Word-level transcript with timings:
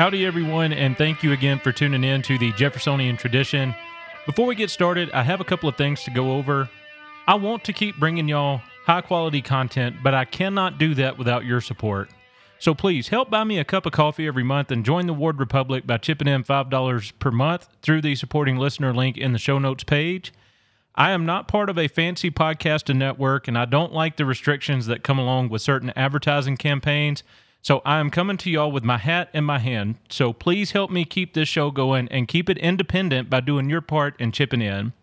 Howdy, 0.00 0.24
everyone, 0.24 0.72
and 0.72 0.96
thank 0.96 1.22
you 1.22 1.32
again 1.32 1.58
for 1.58 1.72
tuning 1.72 2.04
in 2.04 2.22
to 2.22 2.38
the 2.38 2.52
Jeffersonian 2.52 3.18
Tradition. 3.18 3.74
Before 4.24 4.46
we 4.46 4.54
get 4.54 4.70
started, 4.70 5.10
I 5.10 5.22
have 5.22 5.42
a 5.42 5.44
couple 5.44 5.68
of 5.68 5.76
things 5.76 6.04
to 6.04 6.10
go 6.10 6.38
over. 6.38 6.70
I 7.28 7.34
want 7.34 7.64
to 7.64 7.74
keep 7.74 7.98
bringing 7.98 8.26
y'all 8.26 8.62
high 8.86 9.02
quality 9.02 9.42
content, 9.42 9.96
but 10.02 10.14
I 10.14 10.24
cannot 10.24 10.78
do 10.78 10.94
that 10.94 11.18
without 11.18 11.44
your 11.44 11.60
support. 11.60 12.08
So 12.58 12.74
please 12.74 13.08
help 13.08 13.28
buy 13.28 13.44
me 13.44 13.58
a 13.58 13.64
cup 13.64 13.84
of 13.84 13.92
coffee 13.92 14.26
every 14.26 14.42
month 14.42 14.70
and 14.70 14.86
join 14.86 15.06
the 15.06 15.12
Ward 15.12 15.38
Republic 15.38 15.86
by 15.86 15.98
chipping 15.98 16.28
in 16.28 16.44
$5 16.44 17.18
per 17.18 17.30
month 17.30 17.68
through 17.82 18.00
the 18.00 18.14
supporting 18.14 18.56
listener 18.56 18.94
link 18.94 19.18
in 19.18 19.34
the 19.34 19.38
show 19.38 19.58
notes 19.58 19.84
page. 19.84 20.32
I 20.94 21.10
am 21.10 21.26
not 21.26 21.46
part 21.46 21.68
of 21.68 21.76
a 21.76 21.88
fancy 21.88 22.30
podcast 22.30 22.88
and 22.88 22.98
network, 22.98 23.48
and 23.48 23.58
I 23.58 23.66
don't 23.66 23.92
like 23.92 24.16
the 24.16 24.24
restrictions 24.24 24.86
that 24.86 25.04
come 25.04 25.18
along 25.18 25.50
with 25.50 25.60
certain 25.60 25.92
advertising 25.94 26.56
campaigns. 26.56 27.22
So 27.62 27.82
I 27.84 27.98
am 27.98 28.10
coming 28.10 28.38
to 28.38 28.50
y'all 28.50 28.72
with 28.72 28.84
my 28.84 28.96
hat 28.96 29.28
in 29.34 29.44
my 29.44 29.58
hand. 29.58 29.96
So 30.08 30.32
please 30.32 30.70
help 30.70 30.90
me 30.90 31.04
keep 31.04 31.34
this 31.34 31.48
show 31.48 31.70
going 31.70 32.08
and 32.08 32.26
keep 32.26 32.48
it 32.48 32.56
independent 32.58 33.28
by 33.28 33.40
doing 33.40 33.68
your 33.68 33.82
part 33.82 34.14
and 34.18 34.32
chipping 34.32 34.62
in. 34.62 34.94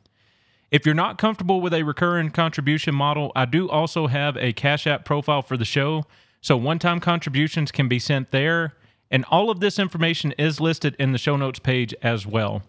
If 0.71 0.85
you're 0.85 0.95
not 0.95 1.17
comfortable 1.17 1.61
with 1.61 1.73
a 1.73 1.83
recurring 1.83 2.31
contribution 2.31 2.95
model, 2.95 3.31
I 3.35 3.45
do 3.45 3.69
also 3.69 4.07
have 4.07 4.35
a 4.37 4.53
Cash 4.53 4.87
App 4.87 5.05
profile 5.05 5.41
for 5.41 5.55
the 5.55 5.65
show. 5.65 6.05
So 6.41 6.57
one 6.57 6.79
time 6.79 6.99
contributions 6.99 7.71
can 7.71 7.87
be 7.87 7.99
sent 7.99 8.31
there. 8.31 8.73
And 9.09 9.23
all 9.29 9.49
of 9.49 9.59
this 9.59 9.79
information 9.79 10.33
is 10.33 10.59
listed 10.59 10.95
in 10.99 11.13
the 11.13 11.17
show 11.17 11.37
notes 11.37 11.59
page 11.59 11.93
as 12.01 12.25
well. 12.25 12.63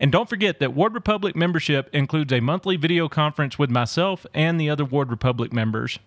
And 0.00 0.10
don't 0.10 0.28
forget 0.28 0.58
that 0.58 0.74
Ward 0.74 0.94
Republic 0.94 1.36
membership 1.36 1.90
includes 1.92 2.32
a 2.32 2.40
monthly 2.40 2.76
video 2.76 3.08
conference 3.08 3.58
with 3.58 3.70
myself 3.70 4.26
and 4.32 4.60
the 4.60 4.70
other 4.70 4.84
Ward 4.84 5.10
Republic 5.10 5.52
members. 5.52 5.98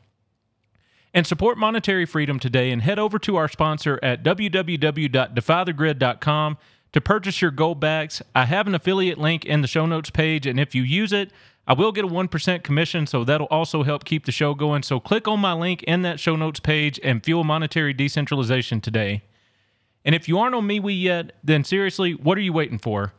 And 1.13 1.27
support 1.27 1.57
monetary 1.57 2.05
freedom 2.05 2.39
today 2.39 2.71
and 2.71 2.81
head 2.81 2.97
over 2.97 3.19
to 3.19 3.35
our 3.35 3.49
sponsor 3.49 3.99
at 4.01 4.23
www.defythegrid.com 4.23 6.57
to 6.93 7.01
purchase 7.01 7.41
your 7.41 7.51
goldbacks. 7.51 8.21
I 8.33 8.45
have 8.45 8.67
an 8.67 8.75
affiliate 8.75 9.17
link 9.17 9.45
in 9.45 9.61
the 9.61 9.67
show 9.67 9.85
notes 9.85 10.09
page, 10.09 10.45
and 10.45 10.59
if 10.59 10.73
you 10.73 10.83
use 10.83 11.11
it, 11.11 11.31
I 11.67 11.73
will 11.73 11.91
get 11.91 12.05
a 12.05 12.07
1% 12.07 12.63
commission, 12.63 13.07
so 13.07 13.23
that'll 13.23 13.47
also 13.47 13.83
help 13.83 14.03
keep 14.03 14.25
the 14.25 14.31
show 14.31 14.53
going. 14.53 14.83
So 14.83 14.99
click 14.99 15.27
on 15.27 15.39
my 15.39 15.53
link 15.53 15.83
in 15.83 16.01
that 16.01 16.19
show 16.19 16.35
notes 16.35 16.59
page 16.59 16.99
and 17.03 17.23
fuel 17.23 17.43
monetary 17.43 17.93
decentralization 17.93 18.81
today. 18.81 19.23
And 20.03 20.15
if 20.15 20.27
you 20.27 20.39
aren't 20.39 20.55
on 20.55 20.67
MeWe 20.67 21.01
yet, 21.01 21.33
then 21.43 21.63
seriously, 21.63 22.13
what 22.13 22.37
are 22.37 22.41
you 22.41 22.53
waiting 22.53 22.79
for? 22.79 23.13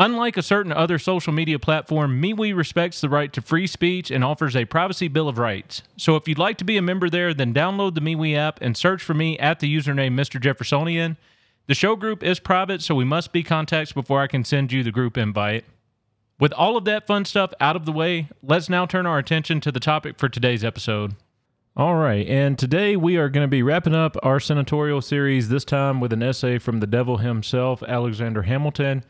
Unlike 0.00 0.38
a 0.38 0.42
certain 0.42 0.72
other 0.72 0.98
social 0.98 1.30
media 1.30 1.58
platform, 1.58 2.22
MeWe 2.22 2.56
respects 2.56 3.02
the 3.02 3.10
right 3.10 3.30
to 3.34 3.42
free 3.42 3.66
speech 3.66 4.10
and 4.10 4.24
offers 4.24 4.56
a 4.56 4.64
privacy 4.64 5.08
bill 5.08 5.28
of 5.28 5.36
rights. 5.36 5.82
So 5.98 6.16
if 6.16 6.26
you'd 6.26 6.38
like 6.38 6.56
to 6.56 6.64
be 6.64 6.78
a 6.78 6.82
member 6.82 7.10
there, 7.10 7.34
then 7.34 7.52
download 7.52 7.94
the 7.94 8.00
MeWe 8.00 8.34
app 8.34 8.62
and 8.62 8.74
search 8.74 9.02
for 9.02 9.12
me 9.12 9.38
at 9.38 9.60
the 9.60 9.76
username 9.76 10.14
Mr. 10.14 10.40
Jeffersonian. 10.40 11.18
The 11.66 11.74
show 11.74 11.96
group 11.96 12.22
is 12.22 12.40
private, 12.40 12.80
so 12.80 12.94
we 12.94 13.04
must 13.04 13.30
be 13.30 13.42
contacts 13.42 13.92
before 13.92 14.22
I 14.22 14.26
can 14.26 14.42
send 14.42 14.72
you 14.72 14.82
the 14.82 14.90
group 14.90 15.18
invite. 15.18 15.66
With 16.38 16.54
all 16.54 16.78
of 16.78 16.86
that 16.86 17.06
fun 17.06 17.26
stuff 17.26 17.52
out 17.60 17.76
of 17.76 17.84
the 17.84 17.92
way, 17.92 18.30
let's 18.42 18.70
now 18.70 18.86
turn 18.86 19.04
our 19.04 19.18
attention 19.18 19.60
to 19.60 19.70
the 19.70 19.80
topic 19.80 20.18
for 20.18 20.30
today's 20.30 20.64
episode. 20.64 21.14
All 21.76 21.96
right, 21.96 22.26
and 22.26 22.58
today 22.58 22.96
we 22.96 23.18
are 23.18 23.28
going 23.28 23.44
to 23.44 23.48
be 23.48 23.62
wrapping 23.62 23.94
up 23.94 24.16
our 24.22 24.40
senatorial 24.40 25.02
series, 25.02 25.50
this 25.50 25.66
time 25.66 26.00
with 26.00 26.14
an 26.14 26.22
essay 26.22 26.56
from 26.56 26.80
the 26.80 26.86
devil 26.86 27.18
himself, 27.18 27.82
Alexander 27.82 28.42
Hamilton. 28.42 29.04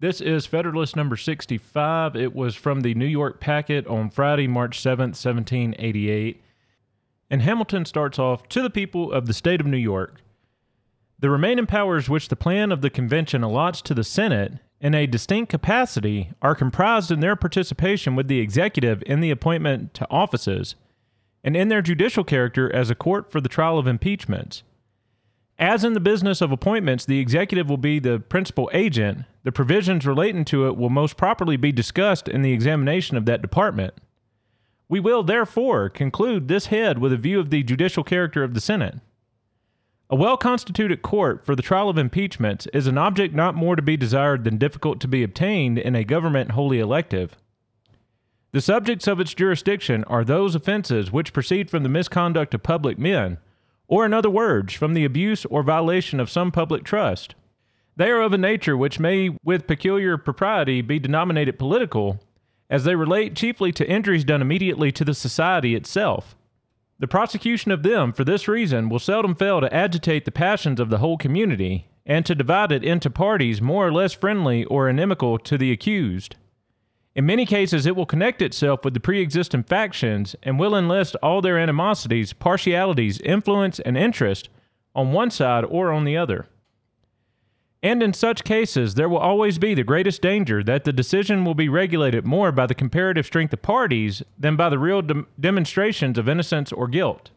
This 0.00 0.20
is 0.20 0.46
Federalist 0.46 0.94
number 0.94 1.16
65. 1.16 2.14
It 2.14 2.32
was 2.32 2.54
from 2.54 2.82
the 2.82 2.94
New 2.94 3.04
York 3.04 3.40
Packet 3.40 3.84
on 3.88 4.10
Friday, 4.10 4.46
March 4.46 4.78
7th, 4.78 5.18
1788. 5.18 6.40
And 7.28 7.42
Hamilton 7.42 7.84
starts 7.84 8.16
off 8.16 8.48
To 8.50 8.62
the 8.62 8.70
people 8.70 9.10
of 9.10 9.26
the 9.26 9.34
state 9.34 9.60
of 9.60 9.66
New 9.66 9.76
York. 9.76 10.20
The 11.18 11.30
remaining 11.30 11.66
powers 11.66 12.08
which 12.08 12.28
the 12.28 12.36
plan 12.36 12.70
of 12.70 12.80
the 12.80 12.90
convention 12.90 13.42
allots 13.42 13.82
to 13.82 13.92
the 13.92 14.04
Senate 14.04 14.60
in 14.80 14.94
a 14.94 15.08
distinct 15.08 15.50
capacity 15.50 16.30
are 16.40 16.54
comprised 16.54 17.10
in 17.10 17.18
their 17.18 17.34
participation 17.34 18.14
with 18.14 18.28
the 18.28 18.38
executive 18.38 19.02
in 19.04 19.18
the 19.18 19.32
appointment 19.32 19.94
to 19.94 20.08
offices 20.08 20.76
and 21.42 21.56
in 21.56 21.66
their 21.66 21.82
judicial 21.82 22.22
character 22.22 22.72
as 22.72 22.88
a 22.88 22.94
court 22.94 23.32
for 23.32 23.40
the 23.40 23.48
trial 23.48 23.80
of 23.80 23.88
impeachments. 23.88 24.62
As 25.58 25.82
in 25.82 25.92
the 25.92 26.00
business 26.00 26.40
of 26.40 26.52
appointments, 26.52 27.04
the 27.04 27.18
executive 27.18 27.68
will 27.68 27.78
be 27.78 27.98
the 27.98 28.20
principal 28.20 28.70
agent. 28.72 29.24
The 29.42 29.50
provisions 29.50 30.06
relating 30.06 30.44
to 30.46 30.68
it 30.68 30.76
will 30.76 30.90
most 30.90 31.16
properly 31.16 31.56
be 31.56 31.72
discussed 31.72 32.28
in 32.28 32.42
the 32.42 32.52
examination 32.52 33.16
of 33.16 33.26
that 33.26 33.42
department. 33.42 33.94
We 34.88 35.00
will, 35.00 35.24
therefore, 35.24 35.88
conclude 35.88 36.46
this 36.46 36.66
head 36.66 36.98
with 36.98 37.12
a 37.12 37.16
view 37.16 37.40
of 37.40 37.50
the 37.50 37.64
judicial 37.64 38.04
character 38.04 38.44
of 38.44 38.54
the 38.54 38.60
Senate. 38.60 39.00
A 40.08 40.16
well 40.16 40.36
constituted 40.36 41.02
court 41.02 41.44
for 41.44 41.56
the 41.56 41.62
trial 41.62 41.90
of 41.90 41.98
impeachments 41.98 42.66
is 42.72 42.86
an 42.86 42.96
object 42.96 43.34
not 43.34 43.54
more 43.54 43.76
to 43.76 43.82
be 43.82 43.96
desired 43.96 44.44
than 44.44 44.58
difficult 44.58 45.00
to 45.00 45.08
be 45.08 45.22
obtained 45.24 45.76
in 45.76 45.96
a 45.96 46.04
government 46.04 46.52
wholly 46.52 46.78
elective. 46.78 47.36
The 48.52 48.62
subjects 48.62 49.06
of 49.06 49.20
its 49.20 49.34
jurisdiction 49.34 50.04
are 50.04 50.24
those 50.24 50.54
offenses 50.54 51.12
which 51.12 51.34
proceed 51.34 51.68
from 51.68 51.82
the 51.82 51.90
misconduct 51.90 52.54
of 52.54 52.62
public 52.62 52.96
men 52.98 53.38
or 53.88 54.04
in 54.06 54.14
other 54.14 54.30
words, 54.30 54.74
from 54.74 54.94
the 54.94 55.04
abuse 55.04 55.44
or 55.46 55.62
violation 55.62 56.20
of 56.20 56.30
some 56.30 56.52
public 56.52 56.84
trust. 56.84 57.34
They 57.96 58.10
are 58.10 58.22
of 58.22 58.32
a 58.32 58.38
nature 58.38 58.76
which 58.76 59.00
may, 59.00 59.36
with 59.42 59.66
peculiar 59.66 60.16
propriety, 60.16 60.82
be 60.82 61.00
denominated 61.00 61.58
political, 61.58 62.20
as 62.70 62.84
they 62.84 62.94
relate 62.94 63.34
chiefly 63.34 63.72
to 63.72 63.90
injuries 63.90 64.24
done 64.24 64.42
immediately 64.42 64.92
to 64.92 65.04
the 65.04 65.14
society 65.14 65.74
itself. 65.74 66.36
The 67.00 67.08
prosecution 67.08 67.72
of 67.72 67.82
them, 67.82 68.12
for 68.12 68.24
this 68.24 68.46
reason, 68.46 68.88
will 68.88 68.98
seldom 68.98 69.34
fail 69.34 69.60
to 69.60 69.74
agitate 69.74 70.24
the 70.26 70.30
passions 70.30 70.78
of 70.78 70.90
the 70.90 70.98
whole 70.98 71.16
community, 71.16 71.88
and 72.04 72.24
to 72.26 72.34
divide 72.34 72.72
it 72.72 72.84
into 72.84 73.10
parties 73.10 73.60
more 73.60 73.86
or 73.86 73.92
less 73.92 74.12
friendly 74.12 74.64
or 74.64 74.88
inimical 74.88 75.38
to 75.38 75.58
the 75.58 75.72
accused. 75.72 76.36
In 77.14 77.26
many 77.26 77.46
cases, 77.46 77.86
it 77.86 77.96
will 77.96 78.06
connect 78.06 78.42
itself 78.42 78.84
with 78.84 78.94
the 78.94 79.00
pre 79.00 79.20
existing 79.20 79.64
factions 79.64 80.36
and 80.42 80.58
will 80.58 80.76
enlist 80.76 81.16
all 81.22 81.40
their 81.40 81.58
animosities, 81.58 82.32
partialities, 82.32 83.20
influence, 83.20 83.80
and 83.80 83.96
interest 83.96 84.48
on 84.94 85.12
one 85.12 85.30
side 85.30 85.64
or 85.64 85.90
on 85.90 86.04
the 86.04 86.16
other. 86.16 86.46
And 87.82 88.02
in 88.02 88.12
such 88.12 88.42
cases, 88.42 88.94
there 88.94 89.08
will 89.08 89.18
always 89.18 89.58
be 89.58 89.72
the 89.72 89.84
greatest 89.84 90.20
danger 90.20 90.64
that 90.64 90.84
the 90.84 90.92
decision 90.92 91.44
will 91.44 91.54
be 91.54 91.68
regulated 91.68 92.26
more 92.26 92.50
by 92.50 92.66
the 92.66 92.74
comparative 92.74 93.26
strength 93.26 93.52
of 93.52 93.62
parties 93.62 94.22
than 94.36 94.56
by 94.56 94.68
the 94.68 94.80
real 94.80 95.00
de- 95.00 95.24
demonstrations 95.38 96.18
of 96.18 96.28
innocence 96.28 96.72
or 96.72 96.88
guilt. 96.88 97.30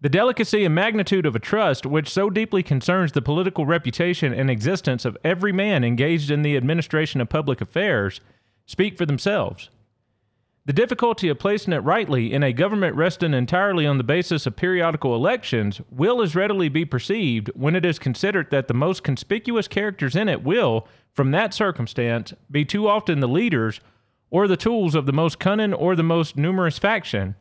The 0.00 0.08
delicacy 0.08 0.64
and 0.64 0.74
magnitude 0.74 1.26
of 1.26 1.36
a 1.36 1.40
trust 1.40 1.84
which 1.84 2.08
so 2.08 2.30
deeply 2.30 2.62
concerns 2.62 3.12
the 3.12 3.20
political 3.20 3.66
reputation 3.66 4.32
and 4.32 4.48
existence 4.48 5.04
of 5.04 5.18
every 5.22 5.52
man 5.52 5.84
engaged 5.84 6.30
in 6.30 6.42
the 6.42 6.56
administration 6.56 7.20
of 7.20 7.28
public 7.28 7.60
affairs 7.60 8.20
speak 8.68 8.96
for 8.96 9.06
themselves. 9.06 9.70
The 10.66 10.74
difficulty 10.74 11.30
of 11.30 11.38
placing 11.38 11.72
it 11.72 11.78
rightly 11.78 12.32
in 12.32 12.42
a 12.42 12.52
government 12.52 12.94
resting 12.94 13.32
entirely 13.32 13.86
on 13.86 13.96
the 13.96 14.04
basis 14.04 14.46
of 14.46 14.54
periodical 14.54 15.14
elections 15.14 15.80
will 15.90 16.20
as 16.20 16.36
readily 16.36 16.68
be 16.68 16.84
perceived 16.84 17.50
when 17.54 17.74
it 17.74 17.86
is 17.86 17.98
considered 17.98 18.50
that 18.50 18.68
the 18.68 18.74
most 18.74 19.02
conspicuous 19.02 19.66
characters 19.66 20.14
in 20.14 20.28
it 20.28 20.44
will, 20.44 20.86
from 21.14 21.30
that 21.30 21.54
circumstance, 21.54 22.34
be 22.50 22.66
too 22.66 22.86
often 22.86 23.20
the 23.20 23.26
leaders 23.26 23.80
or 24.30 24.46
the 24.46 24.58
tools 24.58 24.94
of 24.94 25.06
the 25.06 25.12
most 25.12 25.38
cunning 25.38 25.72
or 25.72 25.96
the 25.96 26.02
most 26.02 26.36
numerous 26.36 26.78
faction, 26.78 27.34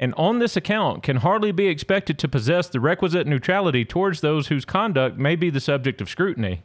and 0.00 0.14
on 0.14 0.38
this 0.38 0.56
account 0.56 1.02
can 1.02 1.18
hardly 1.18 1.52
be 1.52 1.68
expected 1.68 2.18
to 2.18 2.26
possess 2.26 2.68
the 2.68 2.80
requisite 2.80 3.26
neutrality 3.26 3.84
towards 3.84 4.22
those 4.22 4.46
whose 4.46 4.64
conduct 4.64 5.18
may 5.18 5.36
be 5.36 5.50
the 5.50 5.60
subject 5.60 6.00
of 6.00 6.08
scrutiny. 6.08 6.62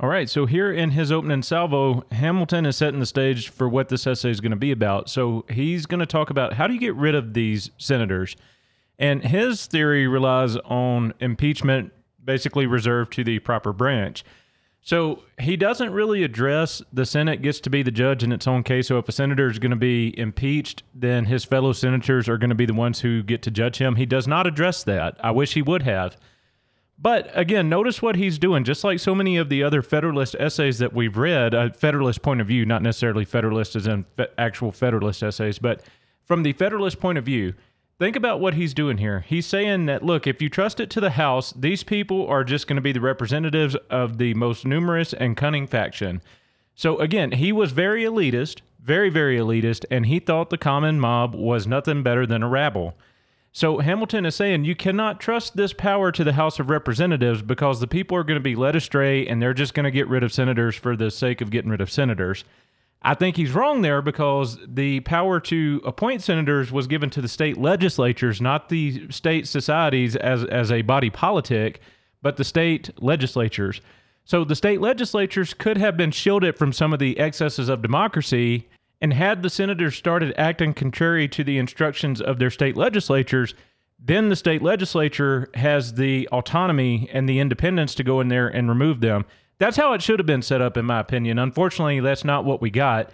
All 0.00 0.08
right, 0.08 0.30
so 0.30 0.46
here 0.46 0.72
in 0.72 0.92
his 0.92 1.12
opening 1.12 1.42
salvo, 1.42 2.06
Hamilton 2.10 2.64
is 2.64 2.74
setting 2.74 3.00
the 3.00 3.06
stage 3.06 3.50
for 3.50 3.68
what 3.68 3.90
this 3.90 4.06
essay 4.06 4.30
is 4.30 4.40
going 4.40 4.50
to 4.50 4.56
be 4.56 4.72
about. 4.72 5.10
So 5.10 5.44
he's 5.50 5.84
going 5.84 6.00
to 6.00 6.06
talk 6.06 6.30
about 6.30 6.54
how 6.54 6.66
do 6.66 6.72
you 6.72 6.80
get 6.80 6.94
rid 6.94 7.14
of 7.14 7.34
these 7.34 7.70
senators? 7.76 8.34
And 8.98 9.22
his 9.22 9.66
theory 9.66 10.08
relies 10.08 10.56
on 10.56 11.12
impeachment 11.20 11.92
basically 12.24 12.64
reserved 12.64 13.12
to 13.12 13.24
the 13.24 13.40
proper 13.40 13.74
branch. 13.74 14.24
So 14.80 15.24
he 15.38 15.58
doesn't 15.58 15.92
really 15.92 16.22
address 16.22 16.80
the 16.90 17.04
Senate 17.04 17.42
gets 17.42 17.60
to 17.60 17.68
be 17.68 17.82
the 17.82 17.90
judge 17.90 18.24
in 18.24 18.32
its 18.32 18.46
own 18.46 18.62
case. 18.62 18.88
So 18.88 18.96
if 18.96 19.06
a 19.06 19.12
senator 19.12 19.50
is 19.50 19.58
going 19.58 19.68
to 19.68 19.76
be 19.76 20.18
impeached, 20.18 20.82
then 20.94 21.26
his 21.26 21.44
fellow 21.44 21.74
senators 21.74 22.26
are 22.26 22.38
going 22.38 22.48
to 22.48 22.54
be 22.54 22.64
the 22.64 22.72
ones 22.72 23.00
who 23.00 23.22
get 23.22 23.42
to 23.42 23.50
judge 23.50 23.76
him. 23.76 23.96
He 23.96 24.06
does 24.06 24.26
not 24.26 24.46
address 24.46 24.82
that. 24.84 25.18
I 25.22 25.30
wish 25.30 25.52
he 25.52 25.60
would 25.60 25.82
have. 25.82 26.16
But 27.02 27.30
again, 27.32 27.70
notice 27.70 28.02
what 28.02 28.16
he's 28.16 28.38
doing. 28.38 28.62
Just 28.62 28.84
like 28.84 28.98
so 28.98 29.14
many 29.14 29.38
of 29.38 29.48
the 29.48 29.62
other 29.62 29.80
Federalist 29.80 30.36
essays 30.38 30.78
that 30.78 30.92
we've 30.92 31.16
read, 31.16 31.54
a 31.54 31.72
Federalist 31.72 32.20
point 32.20 32.42
of 32.42 32.46
view, 32.46 32.66
not 32.66 32.82
necessarily 32.82 33.24
Federalist 33.24 33.74
as 33.74 33.86
in 33.86 34.04
fe- 34.04 34.28
actual 34.36 34.70
Federalist 34.70 35.22
essays, 35.22 35.58
but 35.58 35.82
from 36.26 36.42
the 36.42 36.52
Federalist 36.52 37.00
point 37.00 37.16
of 37.16 37.24
view, 37.24 37.54
think 37.98 38.16
about 38.16 38.38
what 38.38 38.52
he's 38.52 38.74
doing 38.74 38.98
here. 38.98 39.20
He's 39.20 39.46
saying 39.46 39.86
that, 39.86 40.02
look, 40.04 40.26
if 40.26 40.42
you 40.42 40.50
trust 40.50 40.78
it 40.78 40.90
to 40.90 41.00
the 41.00 41.10
House, 41.10 41.52
these 41.52 41.82
people 41.82 42.26
are 42.26 42.44
just 42.44 42.66
going 42.66 42.76
to 42.76 42.82
be 42.82 42.92
the 42.92 43.00
representatives 43.00 43.76
of 43.88 44.18
the 44.18 44.34
most 44.34 44.66
numerous 44.66 45.14
and 45.14 45.38
cunning 45.38 45.66
faction. 45.66 46.20
So 46.74 46.98
again, 46.98 47.32
he 47.32 47.50
was 47.50 47.72
very 47.72 48.04
elitist, 48.04 48.60
very, 48.82 49.08
very 49.08 49.38
elitist, 49.38 49.86
and 49.90 50.04
he 50.06 50.18
thought 50.18 50.50
the 50.50 50.58
common 50.58 51.00
mob 51.00 51.34
was 51.34 51.66
nothing 51.66 52.02
better 52.02 52.26
than 52.26 52.42
a 52.42 52.48
rabble. 52.48 52.94
So 53.52 53.78
Hamilton 53.78 54.26
is 54.26 54.36
saying 54.36 54.64
you 54.64 54.76
cannot 54.76 55.20
trust 55.20 55.56
this 55.56 55.72
power 55.72 56.12
to 56.12 56.22
the 56.22 56.34
House 56.34 56.60
of 56.60 56.70
Representatives 56.70 57.42
because 57.42 57.80
the 57.80 57.88
people 57.88 58.16
are 58.16 58.22
going 58.22 58.38
to 58.38 58.42
be 58.42 58.54
led 58.54 58.76
astray 58.76 59.26
and 59.26 59.42
they're 59.42 59.54
just 59.54 59.74
going 59.74 59.84
to 59.84 59.90
get 59.90 60.08
rid 60.08 60.22
of 60.22 60.32
senators 60.32 60.76
for 60.76 60.96
the 60.96 61.10
sake 61.10 61.40
of 61.40 61.50
getting 61.50 61.70
rid 61.70 61.80
of 61.80 61.90
senators. 61.90 62.44
I 63.02 63.14
think 63.14 63.36
he's 63.36 63.52
wrong 63.52 63.82
there 63.82 64.02
because 64.02 64.58
the 64.66 65.00
power 65.00 65.40
to 65.40 65.80
appoint 65.84 66.22
senators 66.22 66.70
was 66.70 66.86
given 66.86 67.10
to 67.10 67.22
the 67.22 67.28
state 67.28 67.56
legislatures, 67.56 68.40
not 68.40 68.68
the 68.68 69.10
state 69.10 69.48
societies 69.48 70.16
as, 70.16 70.44
as 70.44 70.70
a 70.70 70.82
body 70.82 71.10
politic, 71.10 71.80
but 72.22 72.36
the 72.36 72.44
state 72.44 72.90
legislatures. 73.02 73.80
So 74.24 74.44
the 74.44 74.54
state 74.54 74.80
legislatures 74.80 75.54
could 75.54 75.78
have 75.78 75.96
been 75.96 76.10
shielded 76.10 76.58
from 76.58 76.72
some 76.72 76.92
of 76.92 76.98
the 76.98 77.18
excesses 77.18 77.68
of 77.68 77.82
democracy. 77.82 78.68
And 79.00 79.14
had 79.14 79.42
the 79.42 79.50
senators 79.50 79.96
started 79.96 80.34
acting 80.36 80.74
contrary 80.74 81.26
to 81.28 81.42
the 81.42 81.58
instructions 81.58 82.20
of 82.20 82.38
their 82.38 82.50
state 82.50 82.76
legislatures, 82.76 83.54
then 83.98 84.28
the 84.28 84.36
state 84.36 84.62
legislature 84.62 85.48
has 85.54 85.94
the 85.94 86.28
autonomy 86.28 87.08
and 87.12 87.28
the 87.28 87.38
independence 87.38 87.94
to 87.96 88.04
go 88.04 88.20
in 88.20 88.28
there 88.28 88.48
and 88.48 88.68
remove 88.68 89.00
them. 89.00 89.24
That's 89.58 89.76
how 89.76 89.92
it 89.92 90.02
should 90.02 90.18
have 90.18 90.26
been 90.26 90.42
set 90.42 90.62
up, 90.62 90.76
in 90.76 90.86
my 90.86 91.00
opinion. 91.00 91.38
Unfortunately, 91.38 92.00
that's 92.00 92.24
not 92.24 92.44
what 92.44 92.62
we 92.62 92.70
got. 92.70 93.10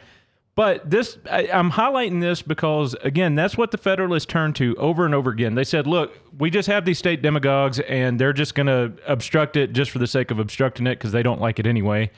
But 0.57 0.89
this, 0.89 1.19
I, 1.31 1.43
am 1.45 1.73
highlighting 1.73 2.23
this 2.23 2.41
because, 2.41 2.95
again, 3.03 3.35
that's 3.35 3.59
what 3.59 3.73
the 3.73 3.79
Federalists 3.79 4.25
turned 4.25 4.57
to 4.57 4.75
over 4.77 5.05
and 5.05 5.15
over 5.15 5.31
again. 5.31 5.55
They 5.55 5.65
said, 5.65 5.87
look, 5.87 6.19
we 6.39 6.49
just 6.51 6.67
have 6.69 6.87
these 6.87 6.99
state 6.99 7.21
demagogues, 7.21 7.79
and 7.81 8.19
they're 8.19 8.33
just 8.33 8.55
going 8.55 8.69
to 8.69 8.93
obstruct 9.07 9.57
it 9.57 9.75
just 9.75 9.91
for 9.91 9.99
the 9.99 10.07
sake 10.07 10.31
of 10.31 10.39
obstructing 10.39 10.87
it 10.87 10.95
because 10.95 11.13
they 11.13 11.23
don't 11.23 11.43
like 11.43 11.59
it 11.59 11.67
anyway. 11.67 12.11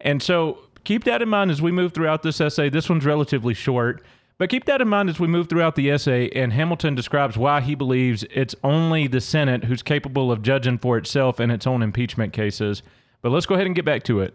And 0.00 0.22
so 0.22 0.58
keep 0.86 1.04
that 1.04 1.20
in 1.20 1.28
mind 1.28 1.50
as 1.50 1.60
we 1.60 1.72
move 1.72 1.92
throughout 1.92 2.22
this 2.22 2.40
essay. 2.40 2.70
This 2.70 2.88
one's 2.88 3.04
relatively 3.04 3.52
short. 3.52 4.02
But 4.38 4.50
keep 4.50 4.66
that 4.66 4.80
in 4.80 4.88
mind 4.88 5.08
as 5.08 5.18
we 5.18 5.26
move 5.26 5.48
throughout 5.48 5.76
the 5.76 5.90
essay, 5.90 6.28
and 6.30 6.52
Hamilton 6.52 6.94
describes 6.94 7.36
why 7.36 7.60
he 7.60 7.74
believes 7.74 8.24
it's 8.30 8.54
only 8.62 9.06
the 9.06 9.20
Senate 9.20 9.64
who's 9.64 9.82
capable 9.82 10.30
of 10.30 10.42
judging 10.42 10.78
for 10.78 10.96
itself 10.96 11.40
in 11.40 11.50
its 11.50 11.66
own 11.66 11.82
impeachment 11.82 12.32
cases. 12.32 12.82
But 13.22 13.32
let's 13.32 13.46
go 13.46 13.54
ahead 13.54 13.66
and 13.66 13.74
get 13.74 13.84
back 13.84 14.02
to 14.04 14.20
it. 14.20 14.34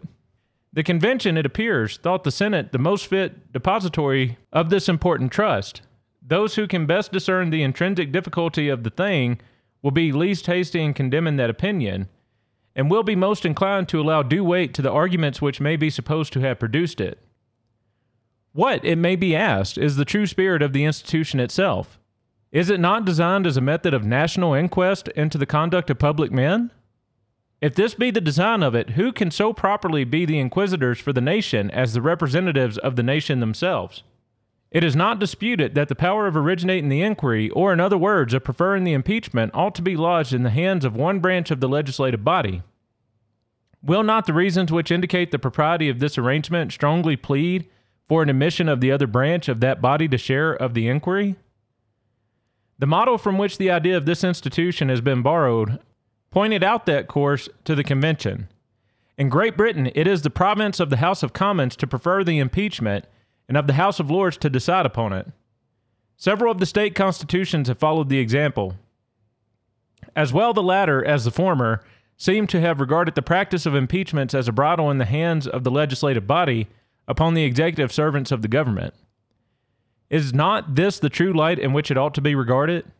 The 0.72 0.82
convention, 0.82 1.36
it 1.36 1.46
appears, 1.46 1.98
thought 1.98 2.24
the 2.24 2.30
Senate 2.30 2.72
the 2.72 2.78
most 2.78 3.06
fit 3.06 3.52
depository 3.52 4.38
of 4.52 4.70
this 4.70 4.88
important 4.88 5.30
trust. 5.30 5.82
Those 6.20 6.56
who 6.56 6.66
can 6.66 6.86
best 6.86 7.12
discern 7.12 7.50
the 7.50 7.62
intrinsic 7.62 8.12
difficulty 8.12 8.68
of 8.68 8.82
the 8.82 8.90
thing 8.90 9.40
will 9.82 9.90
be 9.90 10.12
least 10.12 10.46
hasty 10.46 10.82
in 10.82 10.94
condemning 10.94 11.36
that 11.36 11.50
opinion, 11.50 12.08
and 12.74 12.90
will 12.90 13.02
be 13.02 13.16
most 13.16 13.44
inclined 13.44 13.88
to 13.88 14.00
allow 14.00 14.22
due 14.22 14.44
weight 14.44 14.72
to 14.74 14.82
the 14.82 14.90
arguments 14.90 15.42
which 15.42 15.60
may 15.60 15.76
be 15.76 15.90
supposed 15.90 16.32
to 16.32 16.40
have 16.40 16.58
produced 16.58 17.00
it. 17.00 17.18
What, 18.52 18.84
it 18.84 18.96
may 18.96 19.16
be 19.16 19.34
asked, 19.34 19.78
is 19.78 19.96
the 19.96 20.04
true 20.04 20.26
spirit 20.26 20.62
of 20.62 20.72
the 20.72 20.84
institution 20.84 21.40
itself? 21.40 21.98
Is 22.50 22.68
it 22.68 22.80
not 22.80 23.06
designed 23.06 23.46
as 23.46 23.56
a 23.56 23.62
method 23.62 23.94
of 23.94 24.04
national 24.04 24.52
inquest 24.52 25.08
into 25.08 25.38
the 25.38 25.46
conduct 25.46 25.88
of 25.88 25.98
public 25.98 26.30
men? 26.30 26.70
If 27.62 27.74
this 27.74 27.94
be 27.94 28.10
the 28.10 28.20
design 28.20 28.62
of 28.62 28.74
it, 28.74 28.90
who 28.90 29.12
can 29.12 29.30
so 29.30 29.52
properly 29.52 30.04
be 30.04 30.26
the 30.26 30.38
inquisitors 30.38 30.98
for 30.98 31.12
the 31.12 31.20
nation 31.20 31.70
as 31.70 31.94
the 31.94 32.02
representatives 32.02 32.76
of 32.76 32.96
the 32.96 33.02
nation 33.02 33.40
themselves? 33.40 34.02
It 34.72 34.82
is 34.82 34.96
not 34.96 35.18
disputed 35.18 35.74
that 35.74 35.88
the 35.88 35.94
power 35.94 36.26
of 36.26 36.34
originating 36.34 36.88
the 36.88 37.02
inquiry, 37.02 37.50
or 37.50 37.74
in 37.74 37.80
other 37.80 37.98
words, 37.98 38.32
of 38.32 38.42
preferring 38.42 38.84
the 38.84 38.94
impeachment, 38.94 39.54
ought 39.54 39.74
to 39.74 39.82
be 39.82 39.96
lodged 39.96 40.32
in 40.32 40.44
the 40.44 40.50
hands 40.50 40.86
of 40.86 40.96
one 40.96 41.20
branch 41.20 41.50
of 41.50 41.60
the 41.60 41.68
legislative 41.68 42.24
body. 42.24 42.62
Will 43.82 44.02
not 44.02 44.24
the 44.24 44.32
reasons 44.32 44.72
which 44.72 44.90
indicate 44.90 45.30
the 45.30 45.38
propriety 45.38 45.90
of 45.90 45.98
this 45.98 46.16
arrangement 46.16 46.72
strongly 46.72 47.16
plead 47.16 47.68
for 48.08 48.22
an 48.22 48.30
admission 48.30 48.66
of 48.66 48.80
the 48.80 48.90
other 48.90 49.06
branch 49.06 49.46
of 49.46 49.60
that 49.60 49.82
body 49.82 50.08
to 50.08 50.16
share 50.16 50.54
of 50.54 50.72
the 50.72 50.88
inquiry? 50.88 51.36
The 52.78 52.86
model 52.86 53.18
from 53.18 53.36
which 53.36 53.58
the 53.58 53.70
idea 53.70 53.96
of 53.98 54.06
this 54.06 54.24
institution 54.24 54.88
has 54.88 55.02
been 55.02 55.20
borrowed 55.20 55.80
pointed 56.30 56.64
out 56.64 56.86
that 56.86 57.08
course 57.08 57.46
to 57.64 57.74
the 57.74 57.84
convention. 57.84 58.48
In 59.18 59.28
Great 59.28 59.54
Britain, 59.54 59.90
it 59.94 60.06
is 60.06 60.22
the 60.22 60.30
province 60.30 60.80
of 60.80 60.88
the 60.88 60.96
House 60.96 61.22
of 61.22 61.34
Commons 61.34 61.76
to 61.76 61.86
prefer 61.86 62.24
the 62.24 62.38
impeachment 62.38 63.04
and 63.52 63.58
of 63.58 63.66
the 63.66 63.74
House 63.74 64.00
of 64.00 64.10
Lords 64.10 64.38
to 64.38 64.48
decide 64.48 64.86
upon 64.86 65.12
it. 65.12 65.26
Several 66.16 66.50
of 66.50 66.58
the 66.58 66.64
state 66.64 66.94
constitutions 66.94 67.68
have 67.68 67.76
followed 67.76 68.08
the 68.08 68.18
example. 68.18 68.76
As 70.16 70.32
well 70.32 70.54
the 70.54 70.62
latter 70.62 71.04
as 71.04 71.26
the 71.26 71.30
former 71.30 71.84
seem 72.16 72.46
to 72.46 72.62
have 72.62 72.80
regarded 72.80 73.14
the 73.14 73.20
practice 73.20 73.66
of 73.66 73.74
impeachments 73.74 74.32
as 74.32 74.48
a 74.48 74.52
bridle 74.52 74.90
in 74.90 74.96
the 74.96 75.04
hands 75.04 75.46
of 75.46 75.64
the 75.64 75.70
legislative 75.70 76.26
body 76.26 76.66
upon 77.06 77.34
the 77.34 77.44
executive 77.44 77.92
servants 77.92 78.32
of 78.32 78.40
the 78.40 78.48
government. 78.48 78.94
Is 80.08 80.32
not 80.32 80.74
this 80.74 80.98
the 80.98 81.10
true 81.10 81.34
light 81.34 81.58
in 81.58 81.74
which 81.74 81.90
it 81.90 81.98
ought 81.98 82.14
to 82.14 82.22
be 82.22 82.34
regarded? 82.34 82.90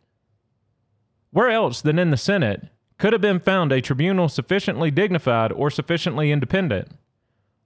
Where 1.31 1.49
else 1.49 1.81
than 1.81 1.97
in 1.97 2.11
the 2.11 2.15
Senate 2.15 2.67
could 2.99 3.13
have 3.13 3.23
been 3.23 3.39
found 3.39 3.71
a 3.71 3.81
tribunal 3.81 4.29
sufficiently 4.29 4.91
dignified 4.91 5.51
or 5.51 5.71
sufficiently 5.71 6.31
independent? 6.31 6.89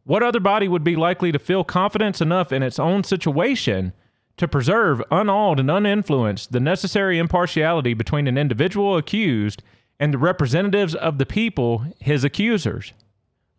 What 0.07 0.23
other 0.23 0.39
body 0.39 0.69
would 0.69 0.85
be 0.85 0.95
likely 0.95 1.33
to 1.33 1.37
feel 1.37 1.65
confidence 1.65 2.21
enough 2.21 2.53
in 2.53 2.63
its 2.63 2.79
own 2.79 3.03
situation 3.03 3.91
to 4.37 4.47
preserve, 4.47 5.03
unawed 5.11 5.59
and 5.59 5.69
uninfluenced, 5.69 6.53
the 6.53 6.61
necessary 6.61 7.19
impartiality 7.19 7.93
between 7.93 8.25
an 8.25 8.37
individual 8.37 8.95
accused 8.95 9.63
and 9.99 10.13
the 10.13 10.17
representatives 10.17 10.95
of 10.95 11.17
the 11.17 11.25
people, 11.25 11.85
his 11.99 12.23
accusers? 12.23 12.93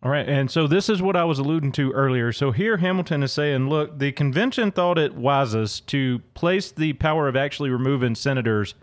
All 0.01 0.09
right, 0.09 0.27
and 0.27 0.49
so 0.49 0.65
this 0.65 0.89
is 0.89 1.03
what 1.03 1.15
I 1.15 1.23
was 1.23 1.37
alluding 1.37 1.71
to 1.73 1.91
earlier. 1.91 2.31
So 2.31 2.49
here 2.51 2.77
Hamilton 2.77 3.21
is 3.21 3.31
saying, 3.31 3.69
look, 3.69 3.99
the 3.99 4.11
convention 4.11 4.71
thought 4.71 4.97
it 4.97 5.13
wisest 5.13 5.85
to 5.89 6.17
place 6.33 6.71
the 6.71 6.93
power 6.93 7.27
of 7.27 7.35
actually 7.35 7.69
removing 7.69 8.15
senators 8.15 8.73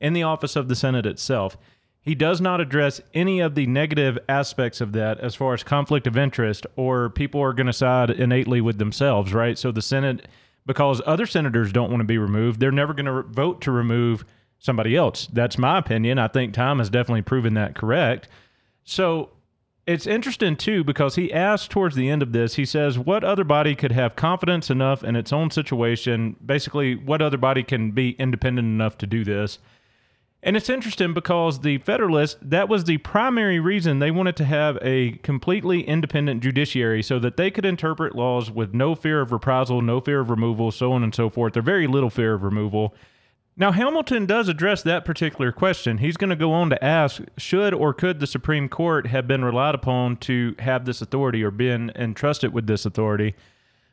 in 0.00 0.12
the 0.12 0.24
office 0.24 0.56
of 0.56 0.66
the 0.66 0.74
Senate 0.74 1.06
itself. 1.06 1.56
He 2.02 2.16
does 2.16 2.40
not 2.40 2.60
address 2.60 3.00
any 3.14 3.38
of 3.38 3.54
the 3.54 3.66
negative 3.66 4.18
aspects 4.28 4.80
of 4.80 4.92
that 4.92 5.20
as 5.20 5.36
far 5.36 5.54
as 5.54 5.62
conflict 5.62 6.08
of 6.08 6.16
interest 6.16 6.66
or 6.74 7.08
people 7.08 7.40
are 7.40 7.52
going 7.52 7.68
to 7.68 7.72
side 7.72 8.10
innately 8.10 8.60
with 8.60 8.78
themselves, 8.78 9.32
right? 9.32 9.56
So 9.56 9.70
the 9.70 9.82
Senate, 9.82 10.26
because 10.66 11.00
other 11.06 11.26
senators 11.26 11.72
don't 11.72 11.90
want 11.90 12.00
to 12.00 12.04
be 12.06 12.18
removed, 12.18 12.58
they're 12.58 12.72
never 12.72 12.92
going 12.92 13.06
to 13.06 13.22
vote 13.22 13.60
to 13.62 13.70
remove 13.70 14.24
somebody 14.58 14.96
else. 14.96 15.28
That's 15.32 15.58
my 15.58 15.78
opinion. 15.78 16.18
I 16.18 16.26
think 16.26 16.54
time 16.54 16.78
has 16.78 16.90
definitely 16.90 17.22
proven 17.22 17.54
that 17.54 17.76
correct. 17.76 18.28
So 18.82 19.30
it's 19.86 20.06
interesting 20.06 20.56
too 20.56 20.82
because 20.82 21.14
he 21.14 21.32
asks 21.32 21.68
towards 21.68 21.94
the 21.94 22.08
end 22.08 22.22
of 22.22 22.32
this, 22.32 22.54
he 22.54 22.64
says, 22.64 22.98
What 22.98 23.22
other 23.22 23.44
body 23.44 23.76
could 23.76 23.92
have 23.92 24.16
confidence 24.16 24.70
enough 24.70 25.04
in 25.04 25.14
its 25.14 25.32
own 25.32 25.52
situation? 25.52 26.34
Basically, 26.44 26.96
what 26.96 27.22
other 27.22 27.38
body 27.38 27.62
can 27.62 27.92
be 27.92 28.10
independent 28.18 28.66
enough 28.66 28.98
to 28.98 29.06
do 29.06 29.24
this? 29.24 29.60
And 30.44 30.56
it's 30.56 30.68
interesting 30.68 31.14
because 31.14 31.60
the 31.60 31.78
Federalists, 31.78 32.36
that 32.42 32.68
was 32.68 32.84
the 32.84 32.98
primary 32.98 33.60
reason 33.60 34.00
they 34.00 34.10
wanted 34.10 34.34
to 34.36 34.44
have 34.44 34.76
a 34.82 35.12
completely 35.22 35.82
independent 35.82 36.42
judiciary 36.42 37.00
so 37.00 37.20
that 37.20 37.36
they 37.36 37.48
could 37.48 37.64
interpret 37.64 38.16
laws 38.16 38.50
with 38.50 38.74
no 38.74 38.96
fear 38.96 39.20
of 39.20 39.30
reprisal, 39.30 39.80
no 39.82 40.00
fear 40.00 40.18
of 40.18 40.30
removal, 40.30 40.72
so 40.72 40.92
on 40.92 41.04
and 41.04 41.14
so 41.14 41.30
forth, 41.30 41.56
or 41.56 41.62
very 41.62 41.86
little 41.86 42.10
fear 42.10 42.34
of 42.34 42.42
removal. 42.42 42.92
Now, 43.56 43.70
Hamilton 43.70 44.26
does 44.26 44.48
address 44.48 44.82
that 44.82 45.04
particular 45.04 45.52
question. 45.52 45.98
He's 45.98 46.16
going 46.16 46.30
to 46.30 46.36
go 46.36 46.52
on 46.52 46.70
to 46.70 46.84
ask 46.84 47.22
should 47.36 47.72
or 47.72 47.94
could 47.94 48.18
the 48.18 48.26
Supreme 48.26 48.68
Court 48.68 49.06
have 49.08 49.28
been 49.28 49.44
relied 49.44 49.76
upon 49.76 50.16
to 50.18 50.56
have 50.58 50.86
this 50.86 51.02
authority 51.02 51.44
or 51.44 51.52
been 51.52 51.92
entrusted 51.94 52.52
with 52.52 52.66
this 52.66 52.84
authority? 52.84 53.36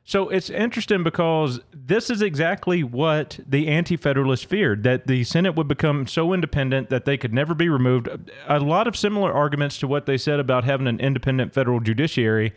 So 0.10 0.28
it's 0.30 0.50
interesting 0.50 1.04
because 1.04 1.60
this 1.72 2.10
is 2.10 2.24
exactly 2.24 2.84
what 2.84 3.40
the 3.46 3.68
Anti 3.68 3.96
Federalists 3.96 4.44
feared 4.44 4.82
that 4.82 5.06
the 5.06 5.24
Senate 5.24 5.52
would 5.56 5.68
become 5.68 6.08
so 6.08 6.34
independent 6.34 6.90
that 6.90 7.06
they 7.06 7.16
could 7.16 7.32
never 7.32 7.54
be 7.54 7.70
removed. 7.70 8.10
A 8.48 8.60
lot 8.60 8.88
of 8.88 8.98
similar 8.98 9.32
arguments 9.32 9.78
to 9.78 9.88
what 9.88 10.08
they 10.08 10.18
said 10.18 10.40
about 10.40 10.64
having 10.64 10.88
an 10.88 11.00
independent 11.00 11.54
federal 11.54 11.80
judiciary. 11.80 12.56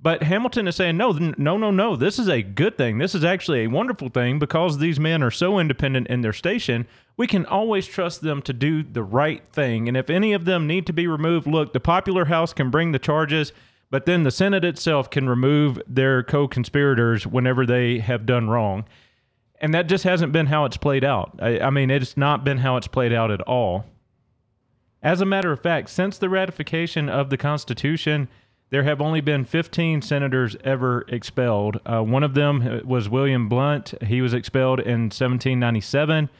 But 0.00 0.22
Hamilton 0.22 0.66
is 0.68 0.76
saying, 0.76 0.96
no, 0.96 1.12
no, 1.12 1.58
no, 1.58 1.70
no. 1.70 1.96
This 1.96 2.18
is 2.18 2.30
a 2.30 2.40
good 2.40 2.78
thing. 2.78 2.96
This 2.96 3.14
is 3.14 3.24
actually 3.24 3.64
a 3.64 3.70
wonderful 3.70 4.08
thing 4.08 4.38
because 4.38 4.78
these 4.78 4.98
men 4.98 5.22
are 5.22 5.30
so 5.30 5.58
independent 5.58 6.06
in 6.06 6.22
their 6.22 6.32
station. 6.32 6.86
We 7.18 7.26
can 7.26 7.44
always 7.44 7.86
trust 7.86 8.22
them 8.22 8.40
to 8.40 8.54
do 8.54 8.82
the 8.82 9.02
right 9.02 9.46
thing. 9.48 9.86
And 9.86 9.98
if 9.98 10.08
any 10.08 10.32
of 10.32 10.46
them 10.46 10.66
need 10.66 10.86
to 10.86 10.94
be 10.94 11.06
removed, 11.06 11.46
look, 11.46 11.74
the 11.74 11.78
popular 11.80 12.24
house 12.24 12.54
can 12.54 12.70
bring 12.70 12.92
the 12.92 12.98
charges 12.98 13.52
but 13.90 14.06
then 14.06 14.22
the 14.22 14.30
Senate 14.30 14.64
itself 14.64 15.10
can 15.10 15.28
remove 15.28 15.80
their 15.86 16.22
co 16.22 16.46
conspirators 16.46 17.26
whenever 17.26 17.66
they 17.66 17.98
have 17.98 18.24
done 18.24 18.48
wrong. 18.48 18.84
And 19.60 19.74
that 19.74 19.88
just 19.88 20.04
hasn't 20.04 20.32
been 20.32 20.46
how 20.46 20.64
it's 20.64 20.78
played 20.78 21.04
out. 21.04 21.38
I, 21.40 21.60
I, 21.60 21.70
mean, 21.70 21.90
it's 21.90 22.16
not 22.16 22.44
been 22.44 22.58
how 22.58 22.76
it's 22.76 22.86
played 22.86 23.12
out 23.12 23.30
at 23.30 23.42
all. 23.42 23.84
As 25.02 25.20
a 25.20 25.26
matter 25.26 25.52
of 25.52 25.60
fact, 25.60 25.90
since 25.90 26.16
the 26.16 26.28
ratification 26.28 27.08
of 27.08 27.30
the 27.30 27.36
Constitution, 27.36 28.28
there 28.70 28.84
have 28.84 29.02
only 29.02 29.20
been 29.20 29.44
15 29.44 30.00
senators 30.02 30.56
ever 30.62 31.04
expelled. 31.08 31.80
Uh, 31.84 32.02
one 32.02 32.22
of 32.22 32.34
them 32.34 32.82
was 32.84 33.08
William 33.08 33.48
Blount. 33.48 33.94
He 34.02 34.22
was 34.22 34.32
expelled 34.32 34.78
in 34.78 35.08
1797, 35.08 36.30